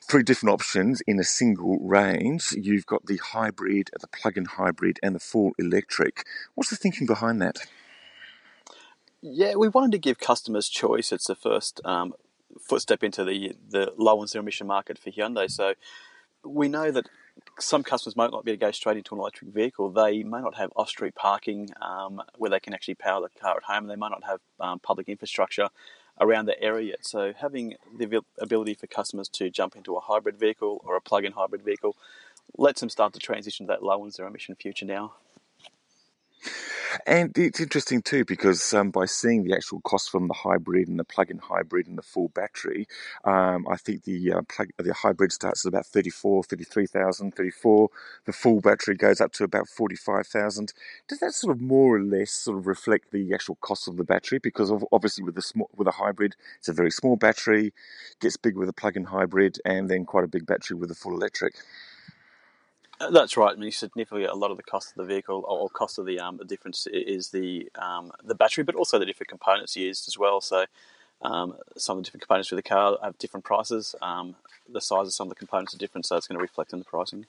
three 0.02 0.22
different 0.22 0.54
options 0.54 1.02
in 1.02 1.20
a 1.20 1.24
single 1.24 1.78
range. 1.80 2.52
You've 2.52 2.86
got 2.86 3.04
the 3.04 3.18
hybrid, 3.18 3.90
the 4.00 4.06
plug-in 4.06 4.46
hybrid, 4.46 4.98
and 5.02 5.14
the 5.14 5.20
full 5.20 5.52
electric. 5.58 6.24
What's 6.54 6.70
the 6.70 6.76
thinking 6.76 7.06
behind 7.06 7.42
that? 7.42 7.58
Yeah, 9.20 9.56
we 9.56 9.68
wanted 9.68 9.92
to 9.92 9.98
give 9.98 10.18
customers 10.18 10.70
choice. 10.70 11.12
It's 11.12 11.26
the 11.26 11.34
first 11.34 11.82
um, 11.84 12.14
footstep 12.58 13.04
into 13.04 13.22
the 13.24 13.52
the 13.68 13.92
low 13.98 14.18
and 14.20 14.30
zero 14.30 14.42
emission 14.42 14.66
market 14.66 14.98
for 14.98 15.10
Hyundai. 15.10 15.50
So 15.50 15.74
we 16.42 16.68
know 16.68 16.90
that 16.90 17.06
some 17.58 17.82
customers 17.82 18.16
might 18.16 18.30
not 18.30 18.44
be 18.44 18.52
able 18.52 18.60
to 18.60 18.66
go 18.66 18.70
straight 18.70 18.96
into 18.96 19.14
an 19.14 19.20
electric 19.20 19.50
vehicle. 19.50 19.90
They 19.90 20.22
may 20.22 20.40
not 20.40 20.56
have 20.56 20.70
off-street 20.76 21.14
parking 21.14 21.70
um, 21.80 22.22
where 22.36 22.50
they 22.50 22.60
can 22.60 22.74
actually 22.74 22.94
power 22.96 23.20
the 23.20 23.40
car 23.40 23.56
at 23.56 23.64
home. 23.64 23.84
and 23.84 23.90
They 23.90 23.96
might 23.96 24.10
not 24.10 24.24
have 24.24 24.40
um, 24.60 24.78
public 24.78 25.08
infrastructure 25.08 25.68
around 26.20 26.46
the 26.46 26.60
area 26.62 26.90
yet. 26.90 27.04
So 27.06 27.32
having 27.36 27.74
the 27.96 28.22
ability 28.38 28.74
for 28.74 28.86
customers 28.86 29.28
to 29.30 29.50
jump 29.50 29.76
into 29.76 29.96
a 29.96 30.00
hybrid 30.00 30.38
vehicle 30.38 30.82
or 30.84 30.96
a 30.96 31.00
plug-in 31.00 31.32
hybrid 31.32 31.62
vehicle 31.62 31.96
lets 32.56 32.80
them 32.80 32.88
start 32.88 33.12
to 33.14 33.18
transition 33.18 33.66
to 33.66 33.72
that 33.72 33.82
low 33.82 34.02
and 34.02 34.12
zero 34.12 34.28
emission 34.28 34.54
future 34.54 34.86
now. 34.86 35.14
And 37.06 37.36
it's 37.36 37.60
interesting 37.60 38.02
too 38.02 38.24
because 38.24 38.72
um, 38.72 38.90
by 38.90 39.06
seeing 39.06 39.44
the 39.44 39.54
actual 39.54 39.80
cost 39.80 40.10
from 40.10 40.28
the 40.28 40.34
hybrid 40.34 40.88
and 40.88 40.98
the 40.98 41.04
plug-in 41.04 41.38
hybrid 41.38 41.86
and 41.86 41.98
the 41.98 42.02
full 42.02 42.28
battery, 42.28 42.86
um, 43.24 43.66
I 43.68 43.76
think 43.76 44.04
the 44.04 44.32
uh, 44.32 44.42
plug 44.48 44.68
the 44.78 44.94
hybrid 44.94 45.32
starts 45.32 45.64
at 45.64 45.70
about 45.70 45.86
34, 45.86 46.44
33,000, 46.44 47.34
34. 47.34 47.88
The 48.26 48.32
full 48.32 48.60
battery 48.60 48.96
goes 48.96 49.20
up 49.20 49.32
to 49.32 49.44
about 49.44 49.68
45,000. 49.68 50.72
Does 51.08 51.18
that 51.20 51.32
sort 51.32 51.54
of 51.54 51.60
more 51.60 51.96
or 51.96 52.02
less 52.02 52.30
sort 52.30 52.58
of 52.58 52.66
reflect 52.66 53.10
the 53.10 53.34
actual 53.34 53.56
cost 53.56 53.88
of 53.88 53.96
the 53.96 54.04
battery? 54.04 54.38
Because 54.38 54.72
obviously 54.92 55.24
with 55.24 55.34
the 55.34 55.42
small, 55.42 55.70
with 55.74 55.88
a 55.88 55.92
hybrid, 55.92 56.36
it's 56.58 56.68
a 56.68 56.72
very 56.72 56.90
small 56.90 57.16
battery, 57.16 57.72
gets 58.20 58.36
big 58.36 58.56
with 58.56 58.68
a 58.68 58.72
plug-in 58.72 59.04
hybrid, 59.04 59.58
and 59.64 59.90
then 59.90 60.04
quite 60.04 60.24
a 60.24 60.28
big 60.28 60.46
battery 60.46 60.76
with 60.76 60.90
a 60.90 60.94
full 60.94 61.14
electric. 61.14 61.54
That's 63.10 63.36
right. 63.36 63.52
I 63.52 63.56
mean, 63.56 63.70
significantly, 63.70 64.24
a 64.24 64.34
lot 64.34 64.50
of 64.50 64.56
the 64.56 64.62
cost 64.62 64.90
of 64.90 64.96
the 64.96 65.04
vehicle 65.04 65.44
or 65.46 65.68
cost 65.70 65.98
of 65.98 66.06
the 66.06 66.20
um, 66.20 66.36
the 66.36 66.44
difference 66.44 66.86
is 66.86 67.30
the 67.30 67.68
um, 67.76 68.12
the 68.24 68.34
battery, 68.34 68.64
but 68.64 68.74
also 68.74 68.98
the 68.98 69.06
different 69.06 69.30
components 69.30 69.76
used 69.76 70.08
as 70.08 70.18
well. 70.18 70.40
So, 70.40 70.66
um, 71.22 71.54
some 71.76 71.98
of 71.98 72.04
the 72.04 72.06
different 72.06 72.22
components 72.22 72.48
for 72.48 72.56
the 72.56 72.62
car 72.62 72.98
have 73.02 73.18
different 73.18 73.44
prices. 73.44 73.94
Um, 74.02 74.36
the 74.68 74.80
size 74.80 75.06
of 75.06 75.12
some 75.12 75.26
of 75.26 75.30
the 75.30 75.38
components 75.38 75.74
are 75.74 75.78
different, 75.78 76.06
so 76.06 76.16
it's 76.16 76.26
going 76.26 76.38
to 76.38 76.42
reflect 76.42 76.72
in 76.72 76.78
the 76.78 76.84
pricing. 76.84 77.26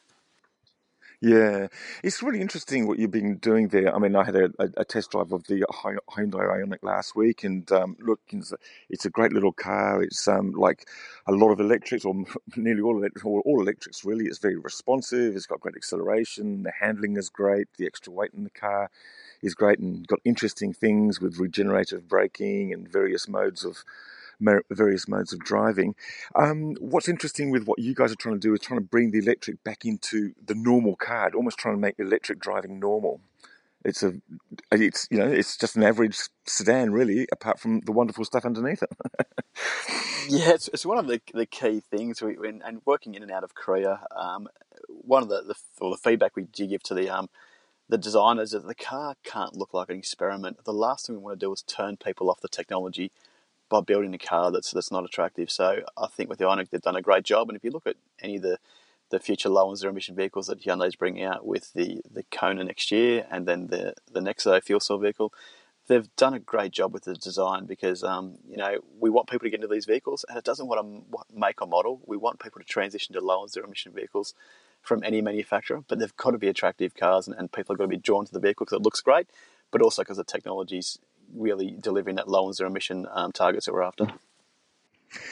Yeah, 1.21 1.67
it's 2.04 2.21
really 2.21 2.41
interesting 2.41 2.88
what 2.88 2.99
you've 2.99 3.12
been 3.12 3.38
doing 3.38 3.69
there. 3.69 3.95
I 3.95 3.99
mean, 3.99 4.15
I 4.15 4.23
had 4.23 4.36
a, 4.36 4.49
a, 4.60 4.69
a 4.78 4.86
test 4.86 5.12
drive 5.12 5.32
of 5.32 5.45
the 5.45 5.65
Hyundai 5.71 6.04
Ioniq 6.34 6.84
last 6.84 7.15
week, 7.15 7.43
and 7.43 7.69
um, 7.71 7.95
look, 7.99 8.19
it's 8.30 8.51
a, 8.51 8.58
it's 8.89 9.06
a, 9.06 9.10
great 9.10 9.32
little 9.32 9.54
car. 9.54 10.04
It's 10.04 10.28
um, 10.28 10.51
like 10.51 10.89
a 11.28 11.32
lot 11.32 11.51
of 11.51 11.60
electrics, 11.60 12.04
or 12.04 12.15
nearly 12.58 12.82
all, 12.82 12.97
electric, 12.97 13.25
all, 13.25 13.41
all 13.45 13.62
electrics. 13.62 14.04
Really, 14.04 14.25
it's 14.25 14.39
very 14.39 14.58
responsive. 14.58 15.36
It's 15.36 15.45
got 15.45 15.62
great 15.62 15.75
acceleration. 15.75 16.63
The 16.63 16.73
handling 16.80 17.15
is 17.15 17.30
great. 17.30 17.67
The 17.78 17.86
extra 17.86 18.12
weight 18.12 18.32
in 18.36 18.43
the 18.43 18.49
car 18.49 18.89
is 19.41 19.56
great, 19.56 19.80
and 19.80 20.06
got 20.08 20.19
interesting 20.25 20.73
things 20.73 21.21
with 21.21 21.39
regenerative 21.39 22.10
braking 22.10 22.73
and 22.73 22.91
various 22.91 23.28
modes 23.28 23.63
of 23.63 23.84
various 24.39 25.08
modes 25.08 25.34
of 25.34 25.39
driving. 25.39 25.95
Um, 26.36 26.76
what's 26.80 27.08
interesting 27.08 27.52
with 27.52 27.65
what 27.65 27.80
you 27.80 27.93
guys 27.95 28.12
are 28.12 28.15
trying 28.15 28.36
to 28.36 28.39
do 28.39 28.54
is 28.54 28.60
trying 28.60 28.80
to 28.80 28.86
bring 28.86 29.12
the 29.12 29.19
electric 29.19 29.63
back 29.63 29.86
into 29.86 30.34
the 30.43 30.56
normal 30.56 30.95
car, 30.95 31.32
almost 31.36 31.58
trying 31.58 31.76
to 31.76 31.82
make 31.82 31.95
electric 32.00 32.39
driving 32.39 32.80
normal. 32.80 33.21
It's 33.84 34.02
a, 34.02 34.13
it's 34.71 35.08
you 35.12 35.19
know, 35.19 35.28
it's 35.28 35.58
just 35.58 35.76
an 35.76 35.84
average 35.84 36.17
sedan, 36.48 36.91
really, 36.91 37.28
apart 37.32 37.60
from 37.60 37.82
the 37.82 37.91
wonderful 37.91 38.26
stuff 38.26 38.43
underneath 38.43 38.82
it. 38.82 38.89
yeah, 40.28 40.54
it's, 40.54 40.67
it's 40.69 40.88
one 40.88 40.98
of 40.98 41.06
the 41.08 41.21
the 41.36 41.45
key 41.45 41.82
things. 41.91 42.19
We 42.19 42.36
and, 42.48 42.63
and 42.65 42.82
working 42.86 43.13
in 43.13 43.21
and 43.21 43.32
out 43.32 43.43
of 43.43 43.54
Korea, 43.54 44.02
um, 44.15 44.48
one 44.88 45.21
of 45.21 45.30
the 45.30 45.43
the, 45.43 45.89
the 45.91 45.98
feedback 45.98 46.36
we 46.36 46.43
do 46.43 46.65
give 46.65 46.82
to 46.84 46.95
the 46.95 47.12
um, 47.12 47.30
the 47.88 48.00
designers 48.00 48.54
is 48.54 48.63
that 48.63 48.67
the 48.67 48.74
car 48.74 49.15
can't 49.24 49.56
look 49.56 49.71
like 49.71 49.89
an 49.89 49.98
experiment. 49.98 50.65
The 50.65 50.74
last 50.74 51.06
thing 51.06 51.15
we 51.15 51.21
want 51.21 51.39
to 51.39 51.45
do 51.45 51.54
is 51.54 51.62
turn 51.62 51.98
people 51.98 52.32
off 52.32 52.41
the 52.41 52.48
technology 52.48 53.12
by 53.76 53.82
building 53.82 54.14
a 54.14 54.18
car 54.18 54.52
that's 54.52 54.72
that's 54.72 54.92
not 54.92 55.04
attractive. 55.04 55.52
So 55.52 55.82
I 55.98 56.08
think 56.08 56.30
with 56.30 56.40
the 56.40 56.46
Ioniq 56.46 56.70
they've 56.70 56.82
done 56.82 56.96
a 56.96 57.02
great 57.02 57.24
job. 57.24 57.50
And 57.50 57.58
if 57.58 57.64
you 57.64 57.72
look 57.72 57.88
at 57.88 57.98
any 58.22 58.38
of 58.38 58.42
the 58.42 58.58
the 59.12 59.20
future 59.20 59.50
low 59.50 59.70
and 59.70 59.78
zero 59.78 59.92
emission 59.92 60.16
vehicles 60.16 60.48
that 60.48 60.62
Hyundai's 60.62 60.96
bringing 60.96 61.24
out 61.24 61.46
with 61.46 61.74
the 61.74 62.02
the 62.10 62.24
Kona 62.32 62.64
next 62.64 62.92
year 62.92 63.26
and 63.30 63.46
then 63.46 63.68
the 63.68 63.94
the 64.12 64.22
Nexo 64.22 64.62
fuel 64.64 64.80
cell 64.80 64.98
vehicle, 64.98 65.34
they've 65.88 66.14
done 66.16 66.34
a 66.34 66.40
great 66.40 66.72
job 66.72 66.94
with 66.94 67.04
the 67.04 67.16
design 67.16 67.66
because 67.66 68.04
um, 68.04 68.38
you 68.48 68.58
know 68.58 68.80
we 69.00 69.10
want 69.10 69.30
people 69.30 69.46
to 69.46 69.50
get 69.50 69.62
into 69.62 69.74
these 69.74 69.86
vehicles, 69.86 70.26
and 70.28 70.38
it 70.38 70.46
doesn't 70.46 70.68
want 70.68 70.80
to 70.82 71.20
make 71.34 71.60
a 71.62 71.66
model. 71.66 72.02
We 72.06 72.18
want 72.18 72.40
people 72.40 72.62
to 72.62 72.66
transition 72.66 73.14
to 73.14 73.22
low 73.22 73.42
and 73.42 73.52
zero 73.52 73.66
emission 73.66 73.92
vehicles 73.94 74.34
from 74.82 75.04
any 75.04 75.22
manufacturer, 75.22 75.84
but 75.88 76.00
they've 76.00 76.16
got 76.16 76.32
to 76.32 76.38
be 76.38 76.48
attractive 76.48 76.96
cars, 76.96 77.28
and, 77.28 77.36
and 77.38 77.52
people 77.52 77.74
have 77.74 77.80
got 77.80 77.86
to 77.86 77.90
be 77.90 77.98
drawn 77.98 78.26
to 78.26 78.34
the 78.34 78.40
vehicle 78.40 78.66
because 78.66 78.78
it 78.78 78.84
looks 78.84 79.02
great, 79.02 79.28
but 79.72 79.82
also 79.82 80.04
because 80.04 80.18
the 80.18 80.24
technology's 80.24 81.00
really 81.36 81.76
delivering 81.80 82.15
that 82.17 82.28
low 82.28 82.45
and 82.45 82.56
zero 82.56 82.69
emission 82.69 83.06
um, 83.12 83.32
targets 83.32 83.65
that 83.65 83.74
we're 83.74 83.84
after. 83.84 84.08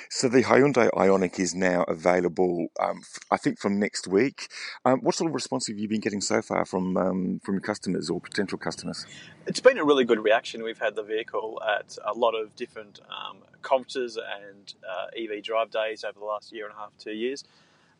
So 0.09 0.29
the 0.29 0.43
Hyundai 0.43 0.89
Ioniq 0.91 1.39
is 1.39 1.53
now 1.55 1.83
available, 1.83 2.67
um, 2.79 3.01
I 3.31 3.37
think, 3.37 3.59
from 3.59 3.79
next 3.79 4.07
week. 4.07 4.47
Um, 4.85 4.99
what 4.99 5.15
sort 5.15 5.29
of 5.29 5.35
response 5.35 5.67
have 5.67 5.77
you 5.77 5.87
been 5.87 5.99
getting 5.99 6.21
so 6.21 6.41
far 6.41 6.65
from 6.65 6.95
um, 6.97 7.41
from 7.43 7.55
your 7.55 7.61
customers 7.61 8.09
or 8.09 8.21
potential 8.21 8.57
customers? 8.57 9.05
It's 9.47 9.59
been 9.59 9.77
a 9.77 9.83
really 9.83 10.05
good 10.05 10.23
reaction. 10.23 10.63
We've 10.63 10.79
had 10.79 10.95
the 10.95 11.03
vehicle 11.03 11.61
at 11.67 11.97
a 12.05 12.13
lot 12.13 12.31
of 12.31 12.55
different 12.55 12.99
um, 13.09 13.39
conferences 13.61 14.17
and 14.17 14.73
uh, 14.87 15.07
EV 15.17 15.43
drive 15.43 15.71
days 15.71 16.03
over 16.03 16.19
the 16.19 16.25
last 16.25 16.53
year 16.53 16.65
and 16.65 16.73
a 16.73 16.77
half, 16.77 16.91
two 16.97 17.11
years. 17.11 17.43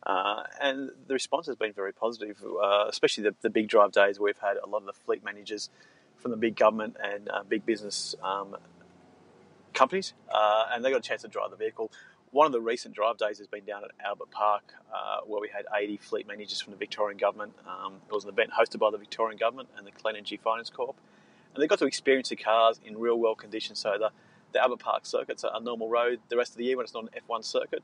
Uh, 0.06 0.42
and 0.60 0.90
the 1.06 1.14
response 1.14 1.46
has 1.46 1.56
been 1.56 1.72
very 1.72 1.92
positive, 1.92 2.42
uh, 2.62 2.86
especially 2.88 3.24
the, 3.24 3.34
the, 3.40 3.48
big 3.48 3.68
drive 3.68 3.90
days 3.90 4.20
we've 4.20 4.38
had 4.38 4.58
a 4.62 4.68
lot 4.68 4.80
of 4.80 4.84
the 4.84 4.92
fleet 4.92 5.24
managers 5.24 5.70
from 6.24 6.30
the 6.30 6.38
big 6.38 6.56
government 6.56 6.96
and 7.04 7.28
uh, 7.28 7.42
big 7.46 7.66
business 7.66 8.14
um, 8.22 8.56
companies, 9.74 10.14
uh, 10.32 10.64
and 10.72 10.82
they 10.82 10.90
got 10.90 10.96
a 10.96 11.02
chance 11.02 11.20
to 11.20 11.28
drive 11.28 11.50
the 11.50 11.56
vehicle. 11.56 11.92
One 12.30 12.46
of 12.46 12.52
the 12.52 12.62
recent 12.62 12.94
drive 12.94 13.18
days 13.18 13.36
has 13.36 13.46
been 13.46 13.66
down 13.66 13.84
at 13.84 13.90
Albert 14.02 14.30
Park, 14.30 14.72
uh, 14.90 15.18
where 15.26 15.38
we 15.38 15.50
had 15.54 15.66
80 15.72 15.98
fleet 15.98 16.26
managers 16.26 16.62
from 16.62 16.70
the 16.72 16.78
Victorian 16.78 17.18
government. 17.18 17.52
Um, 17.66 17.96
it 18.08 18.14
was 18.14 18.24
an 18.24 18.30
event 18.30 18.52
hosted 18.58 18.78
by 18.78 18.90
the 18.90 18.96
Victorian 18.96 19.36
government 19.36 19.68
and 19.76 19.86
the 19.86 19.90
Clean 19.90 20.16
Energy 20.16 20.38
Finance 20.38 20.70
Corp, 20.70 20.96
and 21.54 21.62
they 21.62 21.66
got 21.66 21.78
to 21.80 21.84
experience 21.84 22.30
the 22.30 22.36
cars 22.36 22.80
in 22.82 22.96
real 22.98 23.18
world 23.18 23.36
conditions. 23.36 23.78
So 23.80 23.98
the, 23.98 24.10
the 24.54 24.62
Albert 24.62 24.80
Park 24.80 25.04
circuit's 25.04 25.44
a 25.44 25.60
normal 25.60 25.90
road 25.90 26.20
the 26.30 26.38
rest 26.38 26.52
of 26.52 26.56
the 26.56 26.64
year 26.64 26.78
when 26.78 26.84
it's 26.84 26.94
not 26.94 27.02
an 27.02 27.10
F1 27.28 27.44
circuit, 27.44 27.82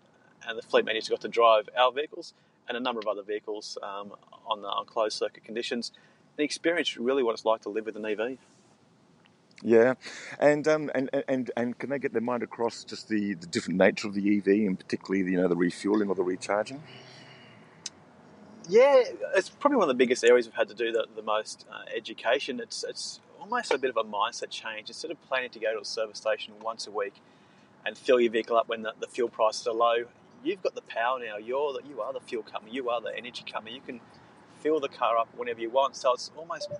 and 0.49 0.57
the 0.57 0.63
fleet 0.63 0.87
managers 0.87 1.11
got 1.11 1.21
to 1.21 1.29
drive 1.29 1.69
our 1.77 1.93
vehicles 1.93 2.33
and 2.69 2.77
a 2.79 2.81
number 2.81 3.01
of 3.01 3.07
other 3.07 3.23
vehicles 3.23 3.77
um, 3.83 4.15
on, 4.47 4.63
the, 4.63 4.69
on 4.69 4.87
closed 4.87 5.19
circuit 5.19 5.45
conditions. 5.45 5.93
And 6.41 6.47
experience 6.47 6.97
really 6.97 7.23
what 7.23 7.33
it's 7.33 7.45
like 7.45 7.61
to 7.65 7.69
live 7.69 7.85
with 7.85 7.97
an 7.97 8.07
EV. 8.07 8.39
Yeah, 9.63 9.93
and 10.39 10.67
um, 10.67 10.91
and 10.95 11.11
and 11.29 11.51
and 11.55 11.79
can 11.79 11.91
they 11.91 11.99
get 11.99 12.15
their 12.15 12.23
mind 12.23 12.43
across 12.43 12.83
just 12.83 13.11
the, 13.11 13.35
the 13.35 13.47
different 13.47 13.79
nature 13.79 14.09
of 14.09 14.15
the 14.15 14.39
EV 14.39 14.47
and 14.47 14.79
particularly 14.79 15.23
the, 15.23 15.33
you 15.33 15.37
know 15.37 15.49
the 15.49 15.57
refueling 15.57 16.09
or 16.09 16.15
the 16.15 16.23
recharging? 16.23 16.83
Yeah, 18.71 19.03
it's 19.37 19.51
probably 19.51 19.77
one 19.77 19.85
of 19.85 19.89
the 19.89 20.03
biggest 20.03 20.25
areas 20.25 20.47
we've 20.47 20.55
had 20.55 20.69
to 20.69 20.75
do 20.75 20.93
the, 20.93 21.09
the 21.15 21.21
most 21.21 21.67
uh, 21.71 21.83
education. 21.95 22.59
It's 22.59 22.87
it's 22.89 23.21
almost 23.39 23.71
a 23.71 23.77
bit 23.77 23.91
of 23.91 23.99
a 23.99 24.05
mindset 24.05 24.49
change. 24.49 24.89
Instead 24.89 25.11
of 25.11 25.21
planning 25.29 25.51
to 25.51 25.59
go 25.59 25.75
to 25.75 25.83
a 25.83 25.85
service 25.85 26.17
station 26.17 26.55
once 26.63 26.87
a 26.87 26.91
week 26.91 27.17
and 27.85 27.99
fill 27.99 28.19
your 28.19 28.33
vehicle 28.33 28.57
up 28.57 28.71
when 28.71 28.81
the, 28.81 28.95
the 28.99 29.09
fuel 29.09 29.29
prices 29.29 29.67
are 29.67 29.75
low, 29.75 30.07
you've 30.43 30.63
got 30.63 30.75
the 30.75 30.81
power 30.89 31.19
now. 31.19 31.37
You're 31.37 31.75
the, 31.75 31.81
you 31.87 32.01
are 32.01 32.15
the 32.15 32.21
fuel 32.21 32.45
company. 32.45 32.73
You 32.73 32.89
are 32.89 33.03
the 33.03 33.15
energy 33.15 33.45
company. 33.45 33.75
You 33.75 33.83
can 33.83 34.01
fill 34.61 34.81
the 34.81 34.89
car 34.89 35.17
up 35.19 35.29
whenever 35.37 35.61
you 35.61 35.71
want. 35.71 35.97
So 35.97 36.13
it's 36.15 36.31
almost 36.37 36.71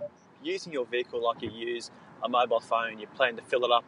using 0.43 0.73
your 0.73 0.87
vehicle 0.87 1.23
like 1.23 1.43
you 1.43 1.51
use 1.51 1.91
a 2.23 2.29
mobile 2.29 2.61
phone, 2.61 2.99
you 2.99 3.07
plan 3.07 3.37
to 3.37 3.43
fill 3.43 3.65
it 3.65 3.71
up 3.71 3.85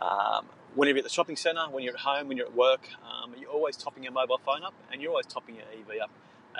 um, 0.00 0.46
whenever 0.74 0.96
you're 0.96 1.04
at 1.04 1.04
the 1.04 1.14
shopping 1.14 1.36
centre, 1.36 1.62
when 1.70 1.84
you're 1.84 1.94
at 1.94 2.00
home, 2.00 2.28
when 2.28 2.36
you're 2.36 2.46
at 2.46 2.54
work, 2.54 2.88
um, 3.04 3.34
you're 3.38 3.50
always 3.50 3.76
topping 3.76 4.02
your 4.02 4.12
mobile 4.12 4.40
phone 4.44 4.62
up 4.62 4.74
and 4.90 5.02
you're 5.02 5.10
always 5.10 5.26
topping 5.26 5.56
your 5.56 5.64
EV 5.64 6.00
up 6.02 6.10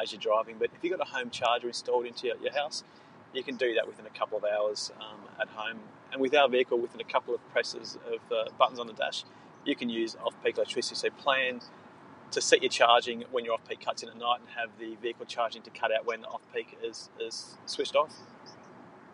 as 0.00 0.12
you're 0.12 0.20
driving. 0.20 0.56
But 0.58 0.70
if 0.74 0.82
you've 0.82 0.96
got 0.96 1.06
a 1.06 1.10
home 1.10 1.30
charger 1.30 1.68
installed 1.68 2.06
into 2.06 2.26
your, 2.26 2.36
your 2.38 2.52
house, 2.52 2.84
you 3.32 3.42
can 3.42 3.56
do 3.56 3.74
that 3.74 3.86
within 3.86 4.06
a 4.06 4.18
couple 4.18 4.36
of 4.38 4.44
hours 4.44 4.92
um, 5.00 5.20
at 5.40 5.48
home. 5.48 5.78
And 6.12 6.20
with 6.20 6.34
our 6.34 6.48
vehicle, 6.48 6.78
within 6.78 7.00
a 7.00 7.04
couple 7.04 7.34
of 7.34 7.50
presses 7.50 7.96
of 8.06 8.20
uh, 8.32 8.50
buttons 8.58 8.80
on 8.80 8.88
the 8.88 8.92
dash, 8.92 9.24
you 9.64 9.76
can 9.76 9.88
use 9.88 10.16
off-peak 10.24 10.56
electricity. 10.56 10.96
So 10.96 11.10
plan 11.10 11.60
to 12.30 12.40
set 12.40 12.62
your 12.62 12.70
charging 12.70 13.24
when 13.30 13.44
your 13.44 13.54
off-peak 13.54 13.84
cuts 13.84 14.02
in 14.02 14.08
at 14.08 14.16
night 14.16 14.40
and 14.40 14.48
have 14.56 14.70
the 14.78 14.96
vehicle 15.02 15.26
charging 15.26 15.62
to 15.62 15.70
cut 15.70 15.92
out 15.92 16.06
when 16.06 16.20
the 16.20 16.28
off-peak 16.28 16.78
is, 16.82 17.10
is 17.20 17.56
switched 17.66 17.96
off. 17.96 18.14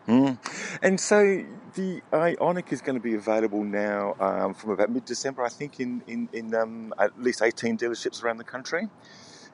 Mm. 0.07 0.39
And 0.83 1.01
so 1.01 1.45
the 1.75 2.01
Ioniq 2.13 2.73
is 2.73 2.81
going 2.81 2.95
to 2.95 3.03
be 3.03 3.15
available 3.15 3.65
now 3.65 4.15
um, 4.21 4.55
from 4.55 4.71
about 4.71 4.89
mid-December, 4.91 5.45
I 5.45 5.49
think, 5.49 5.81
in 5.81 6.01
in, 6.07 6.29
in 6.33 6.55
um, 6.55 6.95
at 6.97 7.21
least 7.21 7.43
eighteen 7.43 7.77
dealerships 7.77 8.23
around 8.23 8.37
the 8.37 8.45
country. 8.45 8.89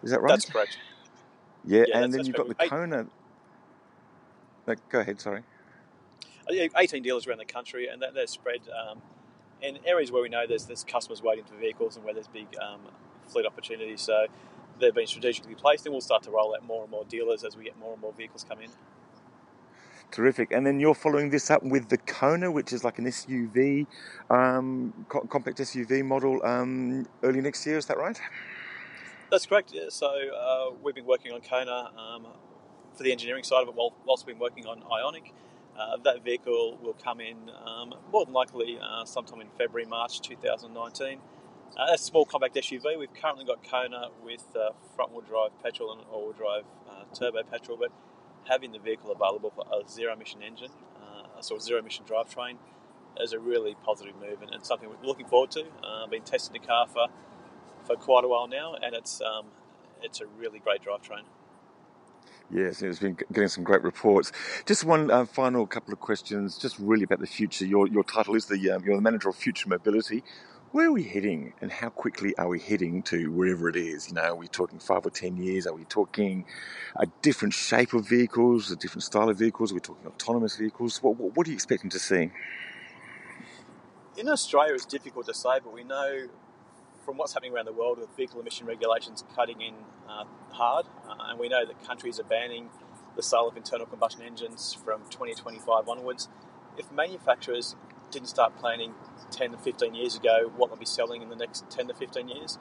Is 0.03 0.11
that 0.11 0.20
right? 0.20 0.29
That's 0.29 0.44
correct. 0.44 0.77
Yeah, 1.64 1.85
yeah 1.88 1.98
and 1.98 2.12
then 2.12 2.27
you've 2.27 2.37
got 2.37 2.48
the 2.48 2.55
Kona. 2.55 3.07
No, 4.66 4.75
go 4.90 5.01
ahead. 5.01 5.22
Sorry. 5.22 5.42
Uh, 6.46 6.53
yeah, 6.53 6.66
eighteen 6.77 7.03
dealers 7.03 7.27
around 7.27 7.38
the 7.38 7.46
country, 7.46 7.88
and 7.88 8.03
that, 8.03 8.12
they're 8.12 8.27
spread 8.27 8.61
um, 8.68 9.01
in 9.62 9.79
areas 9.87 10.12
where 10.12 10.22
we 10.22 10.29
know 10.29 10.46
there's 10.46 10.66
there's 10.66 10.85
customers 10.85 11.22
waiting 11.22 11.44
for 11.44 11.57
vehicles 11.57 11.96
and 11.96 12.05
where 12.05 12.12
there's 12.12 12.29
big 12.29 12.48
um, 12.61 12.81
fleet 13.28 13.46
opportunities. 13.46 14.00
So 14.00 14.26
they've 14.80 14.94
been 14.94 15.06
strategically 15.06 15.54
placed, 15.54 15.87
and 15.87 15.92
we'll 15.92 16.00
start 16.00 16.22
to 16.24 16.30
roll 16.30 16.54
out 16.54 16.64
more 16.64 16.82
and 16.82 16.90
more 16.90 17.04
dealers 17.04 17.44
as 17.44 17.56
we 17.56 17.64
get 17.64 17.78
more 17.78 17.92
and 17.92 18.00
more 18.00 18.12
vehicles 18.12 18.44
come 18.48 18.61
in. 18.61 18.70
Terrific. 20.11 20.52
And 20.52 20.66
then 20.66 20.78
you're 20.78 20.94
following 20.94 21.30
this 21.30 21.50
up 21.50 21.62
with 21.62 21.88
the 21.88 21.96
Kona, 21.96 22.50
which 22.50 22.72
is 22.72 22.85
like 22.85 22.98
an 22.98 23.06
SUV, 23.06 23.87
um, 24.28 24.92
compact 25.08 25.56
SUV 25.58 26.04
model 26.04 26.44
um, 26.44 27.06
early 27.22 27.40
next 27.40 27.66
year. 27.66 27.78
Is 27.78 27.87
that 27.87 27.96
right? 27.96 28.20
That's 29.30 29.46
correct. 29.46 29.72
Yeah. 29.72 29.85
So 29.88 30.08
uh, 30.08 30.74
we've 30.82 30.94
been 30.94 31.06
working 31.06 31.32
on 31.32 31.40
Kona 31.40 31.90
um, 31.96 32.26
for 32.94 33.02
the 33.02 33.11
engineering 33.11 33.42
side 33.42 33.62
of 33.62 33.68
it 33.68 33.74
whilst 34.04 34.26
we've 34.26 34.37
been 34.37 34.40
working 34.40 34.66
on 34.66 34.82
Ioniq. 34.82 35.32
Uh, 35.78 35.96
that 36.04 36.22
vehicle 36.22 36.78
will 36.82 36.96
come 37.02 37.20
in 37.20 37.50
um, 37.64 37.94
more 38.12 38.26
than 38.26 38.35
likely 38.35 38.78
uh, 38.78 39.06
sometime 39.06 39.40
in 39.40 39.48
February, 39.56 39.88
March 39.88 40.20
2019. 40.20 41.18
Uh, 41.76 41.94
a 41.94 41.98
small 41.98 42.26
compact 42.26 42.54
SUV. 42.54 42.98
We've 42.98 43.14
currently 43.14 43.46
got 43.46 43.66
Kona 43.66 44.08
with 44.22 44.44
uh, 44.54 44.70
front 44.94 45.12
wheel 45.12 45.22
drive 45.22 45.50
petrol 45.62 45.92
and 45.92 46.02
all 46.12 46.24
wheel 46.24 46.32
drive 46.32 46.64
uh, 46.88 47.04
turbo 47.14 47.42
petrol, 47.44 47.78
but 47.78 47.90
having 48.46 48.72
the 48.72 48.78
vehicle 48.78 49.11
available 49.11 49.50
for 49.50 49.64
a 49.72 49.88
zero 49.88 50.12
emission 50.12 50.42
engine, 50.42 50.70
uh, 51.00 51.40
so 51.40 51.58
zero 51.58 51.80
emission 51.80 52.04
drivetrain, 52.04 52.56
is 53.20 53.32
a 53.32 53.38
really 53.38 53.74
positive 53.85 54.14
move 54.16 54.42
and, 54.42 54.52
and 54.52 54.66
something 54.66 54.88
we're 54.88 55.06
looking 55.06 55.26
forward 55.26 55.50
to. 55.52 55.61
I've 55.61 56.04
uh, 56.04 56.06
been 56.08 56.22
testing 56.22 56.52
the 56.61 56.66
car 56.66 56.87
for, 56.88 57.06
for 57.87 57.96
quite 57.96 58.24
a 58.24 58.28
while 58.28 58.48
now, 58.48 58.74
and 58.74 58.94
it's 58.94 59.22
um, 59.22 59.46
it's 60.02 60.20
a 60.20 60.26
really 60.26 60.58
great 60.58 60.82
drivetrain. 60.82 61.22
Yes, 62.50 62.82
it's 62.82 62.98
been 62.98 63.16
getting 63.32 63.48
some 63.48 63.64
great 63.64 63.82
reports. 63.82 64.30
Just 64.66 64.85
one 64.85 65.11
uh, 65.11 65.24
final 65.24 65.66
couple 65.66 65.94
of 65.94 66.00
questions, 66.00 66.58
just 66.58 66.78
really 66.78 67.04
about 67.04 67.20
the 67.20 67.26
future. 67.26 67.64
Your 67.64 67.88
your 67.88 68.04
title 68.04 68.35
is 68.35 68.44
the 68.44 68.70
um, 68.72 68.85
you're 68.85 68.96
the 68.96 69.00
manager 69.00 69.30
of 69.30 69.37
future 69.37 69.70
mobility. 69.70 70.22
Where 70.72 70.87
are 70.87 70.92
we 70.92 71.02
heading 71.02 71.52
and 71.61 71.70
how 71.70 71.90
quickly 71.90 72.35
are 72.38 72.48
we 72.48 72.58
heading 72.58 73.02
to 73.02 73.30
wherever 73.30 73.68
it 73.68 73.76
is? 73.76 74.08
You 74.08 74.14
know, 74.14 74.22
are 74.22 74.35
we 74.35 74.48
talking 74.48 74.78
five 74.78 75.04
or 75.04 75.11
ten 75.11 75.37
years? 75.37 75.66
Are 75.66 75.74
we 75.74 75.85
talking 75.85 76.46
a 76.96 77.04
different 77.20 77.52
shape 77.52 77.92
of 77.92 78.08
vehicles, 78.08 78.70
a 78.70 78.76
different 78.76 79.02
style 79.02 79.28
of 79.28 79.38
vehicles? 79.38 79.70
Are 79.70 79.74
we 79.74 79.82
talking 79.82 80.06
autonomous 80.06 80.56
vehicles? 80.56 81.02
What, 81.02 81.18
what, 81.18 81.37
what 81.37 81.46
are 81.46 81.50
you 81.50 81.54
expecting 81.56 81.90
to 81.90 81.98
see? 81.98 82.30
In 84.16 84.30
Australia, 84.30 84.72
it's 84.72 84.87
difficult 84.87 85.26
to 85.26 85.35
say, 85.35 85.61
but 85.62 85.74
we 85.74 85.85
know 85.85 86.28
from 87.04 87.18
what's 87.18 87.35
happening 87.35 87.52
around 87.52 87.66
the 87.66 87.74
world 87.74 87.98
with 87.98 88.08
vehicle 88.16 88.40
emission 88.40 88.66
regulations 88.66 89.24
cutting 89.37 89.61
in 89.61 89.74
uh, 90.08 90.24
hard, 90.52 90.87
uh, 91.06 91.14
and 91.28 91.38
we 91.38 91.50
know 91.50 91.66
that 91.66 91.87
countries 91.87 92.18
are 92.18 92.24
banning 92.24 92.70
the 93.14 93.22
sale 93.22 93.46
of 93.46 93.58
internal 93.58 93.85
combustion 93.85 94.22
engines 94.22 94.72
from 94.72 95.02
2025 95.11 95.87
onwards. 95.87 96.30
If 96.78 96.90
manufacturers 96.90 97.76
didn't 98.12 98.29
start 98.29 98.57
planning 98.59 98.94
10 99.31 99.53
to 99.53 99.59
15 99.59 99.94
years 99.94 100.14
ago 100.16 100.53
what 100.57 100.70
they'll 100.70 100.79
be 100.79 100.87
selling 100.87 101.22
in 101.22 101.31
the 101.31 101.37
next 101.37 101.68
10 101.70 101.88
to 101.88 101.94
15 101.94 102.29
years, 102.29 102.59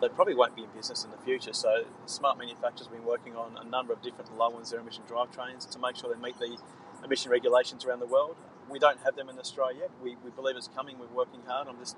they 0.00 0.08
probably 0.08 0.34
won't 0.34 0.56
be 0.56 0.62
in 0.62 0.70
business 0.74 1.04
in 1.04 1.10
the 1.10 1.18
future. 1.18 1.52
So, 1.52 1.84
smart 2.06 2.38
manufacturers 2.38 2.88
have 2.88 2.96
been 2.96 3.04
working 3.04 3.36
on 3.36 3.56
a 3.60 3.68
number 3.68 3.92
of 3.92 4.02
different 4.02 4.36
low 4.36 4.56
and 4.56 4.66
zero 4.66 4.82
emission 4.82 5.04
drivetrains 5.08 5.68
to 5.70 5.78
make 5.78 5.96
sure 5.96 6.12
they 6.12 6.20
meet 6.20 6.38
the 6.38 6.56
emission 7.04 7.30
regulations 7.30 7.84
around 7.84 8.00
the 8.00 8.06
world. 8.06 8.36
We 8.68 8.78
don't 8.78 8.98
have 9.04 9.16
them 9.16 9.28
in 9.28 9.38
Australia 9.38 9.80
yet. 9.80 9.90
We, 10.02 10.16
we 10.24 10.30
believe 10.30 10.56
it's 10.56 10.68
coming. 10.68 10.98
We're 10.98 11.06
working 11.14 11.40
hard. 11.46 11.68
I'm 11.68 11.78
just 11.78 11.96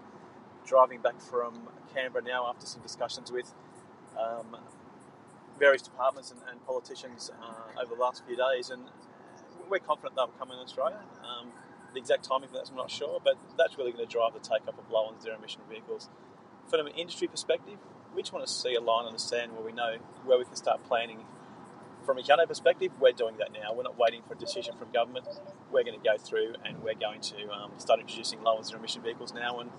driving 0.66 1.00
back 1.00 1.20
from 1.20 1.68
Canberra 1.94 2.24
now 2.24 2.48
after 2.48 2.66
some 2.66 2.82
discussions 2.82 3.30
with 3.30 3.52
um, 4.18 4.56
various 5.58 5.82
departments 5.82 6.30
and, 6.30 6.40
and 6.50 6.64
politicians 6.66 7.30
uh, 7.40 7.80
over 7.82 7.94
the 7.94 8.00
last 8.00 8.24
few 8.26 8.36
days, 8.36 8.70
and 8.70 8.82
we're 9.70 9.78
confident 9.78 10.16
they'll 10.16 10.28
come 10.38 10.50
in 10.50 10.58
Australia. 10.58 11.00
Um, 11.22 11.52
the 11.92 12.00
exact 12.00 12.24
timing 12.24 12.48
for 12.48 12.56
that, 12.56 12.68
I'm 12.70 12.76
not 12.76 12.90
sure, 12.90 13.20
but 13.22 13.36
that's 13.56 13.78
really 13.78 13.92
going 13.92 14.06
to 14.06 14.10
drive 14.10 14.34
the 14.34 14.40
take 14.40 14.66
up 14.68 14.78
of 14.78 14.90
low 14.90 15.08
and 15.08 15.20
zero 15.20 15.36
emission 15.36 15.62
vehicles. 15.68 16.08
From 16.68 16.86
an 16.86 16.92
industry 16.94 17.28
perspective, 17.28 17.78
we 18.14 18.22
just 18.22 18.32
want 18.32 18.46
to 18.46 18.52
see 18.52 18.74
a 18.74 18.80
line 18.80 19.06
on 19.06 19.12
the 19.12 19.18
sand 19.18 19.52
where 19.52 19.62
we 19.62 19.72
know 19.72 19.96
where 20.24 20.38
we 20.38 20.44
can 20.44 20.56
start 20.56 20.84
planning. 20.84 21.24
From 22.04 22.18
a 22.18 22.22
Hyundai 22.22 22.46
perspective, 22.46 22.92
we're 23.00 23.12
doing 23.12 23.36
that 23.38 23.52
now. 23.52 23.72
We're 23.74 23.84
not 23.84 23.98
waiting 23.98 24.22
for 24.26 24.34
a 24.34 24.38
decision 24.38 24.76
from 24.76 24.90
government. 24.90 25.28
We're 25.70 25.84
going 25.84 25.98
to 25.98 26.04
go 26.04 26.18
through 26.18 26.54
and 26.64 26.82
we're 26.82 26.94
going 26.94 27.20
to 27.20 27.50
um, 27.50 27.72
start 27.78 28.00
introducing 28.00 28.42
low 28.42 28.56
and 28.56 28.66
zero 28.66 28.80
emission 28.80 29.02
vehicles 29.02 29.32
now. 29.32 29.60
And 29.60 29.70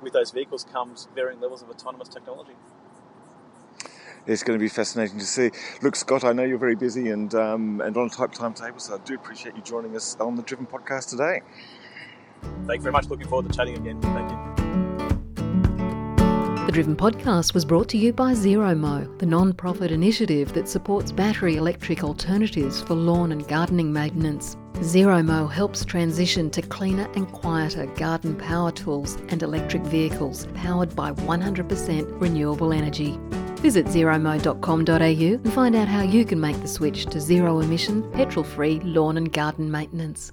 with 0.00 0.12
those 0.12 0.30
vehicles 0.30 0.64
comes 0.64 1.08
varying 1.14 1.40
levels 1.40 1.62
of 1.62 1.70
autonomous 1.70 2.08
technology 2.08 2.54
it's 4.26 4.42
going 4.42 4.58
to 4.58 4.62
be 4.62 4.68
fascinating 4.68 5.18
to 5.18 5.26
see. 5.26 5.50
Look, 5.82 5.96
Scott, 5.96 6.24
I 6.24 6.32
know 6.32 6.44
you're 6.44 6.58
very 6.58 6.76
busy 6.76 7.10
and 7.10 7.34
um, 7.34 7.80
and 7.80 7.96
on 7.96 8.06
a 8.06 8.10
tight 8.10 8.32
timetable, 8.32 8.78
so 8.78 8.94
I 8.94 8.98
do 8.98 9.14
appreciate 9.14 9.56
you 9.56 9.62
joining 9.62 9.96
us 9.96 10.16
on 10.20 10.36
the 10.36 10.42
Driven 10.42 10.66
podcast 10.66 11.10
today. 11.10 11.42
Thank 12.66 12.78
you 12.78 12.82
very 12.82 12.92
much. 12.92 13.08
Looking 13.08 13.28
forward 13.28 13.50
to 13.50 13.56
chatting 13.56 13.76
again. 13.76 14.00
Thank 14.00 14.30
you. 14.30 14.52
The 16.66 16.72
Driven 16.72 16.96
podcast 16.96 17.54
was 17.54 17.64
brought 17.64 17.88
to 17.90 17.98
you 17.98 18.12
by 18.12 18.32
ZeroMo, 18.32 19.18
the 19.18 19.26
non 19.26 19.52
profit 19.52 19.90
initiative 19.90 20.52
that 20.54 20.68
supports 20.68 21.12
battery 21.12 21.56
electric 21.56 22.04
alternatives 22.04 22.80
for 22.80 22.94
lawn 22.94 23.32
and 23.32 23.46
gardening 23.48 23.92
maintenance. 23.92 24.56
ZeroMo 24.74 25.50
helps 25.50 25.84
transition 25.84 26.50
to 26.50 26.62
cleaner 26.62 27.08
and 27.14 27.30
quieter 27.30 27.86
garden 27.86 28.36
power 28.36 28.72
tools 28.72 29.16
and 29.28 29.42
electric 29.42 29.82
vehicles 29.82 30.46
powered 30.54 30.96
by 30.96 31.12
100% 31.12 32.20
renewable 32.20 32.72
energy. 32.72 33.18
Visit 33.62 33.86
zeromo.com.au 33.86 34.94
and 34.98 35.52
find 35.52 35.76
out 35.76 35.88
how 35.88 36.02
you 36.02 36.24
can 36.24 36.40
make 36.40 36.60
the 36.60 36.68
switch 36.68 37.06
to 37.06 37.20
zero 37.20 37.60
emission, 37.60 38.02
petrol 38.10 38.44
free 38.44 38.80
lawn 38.80 39.16
and 39.16 39.32
garden 39.32 39.70
maintenance. 39.70 40.32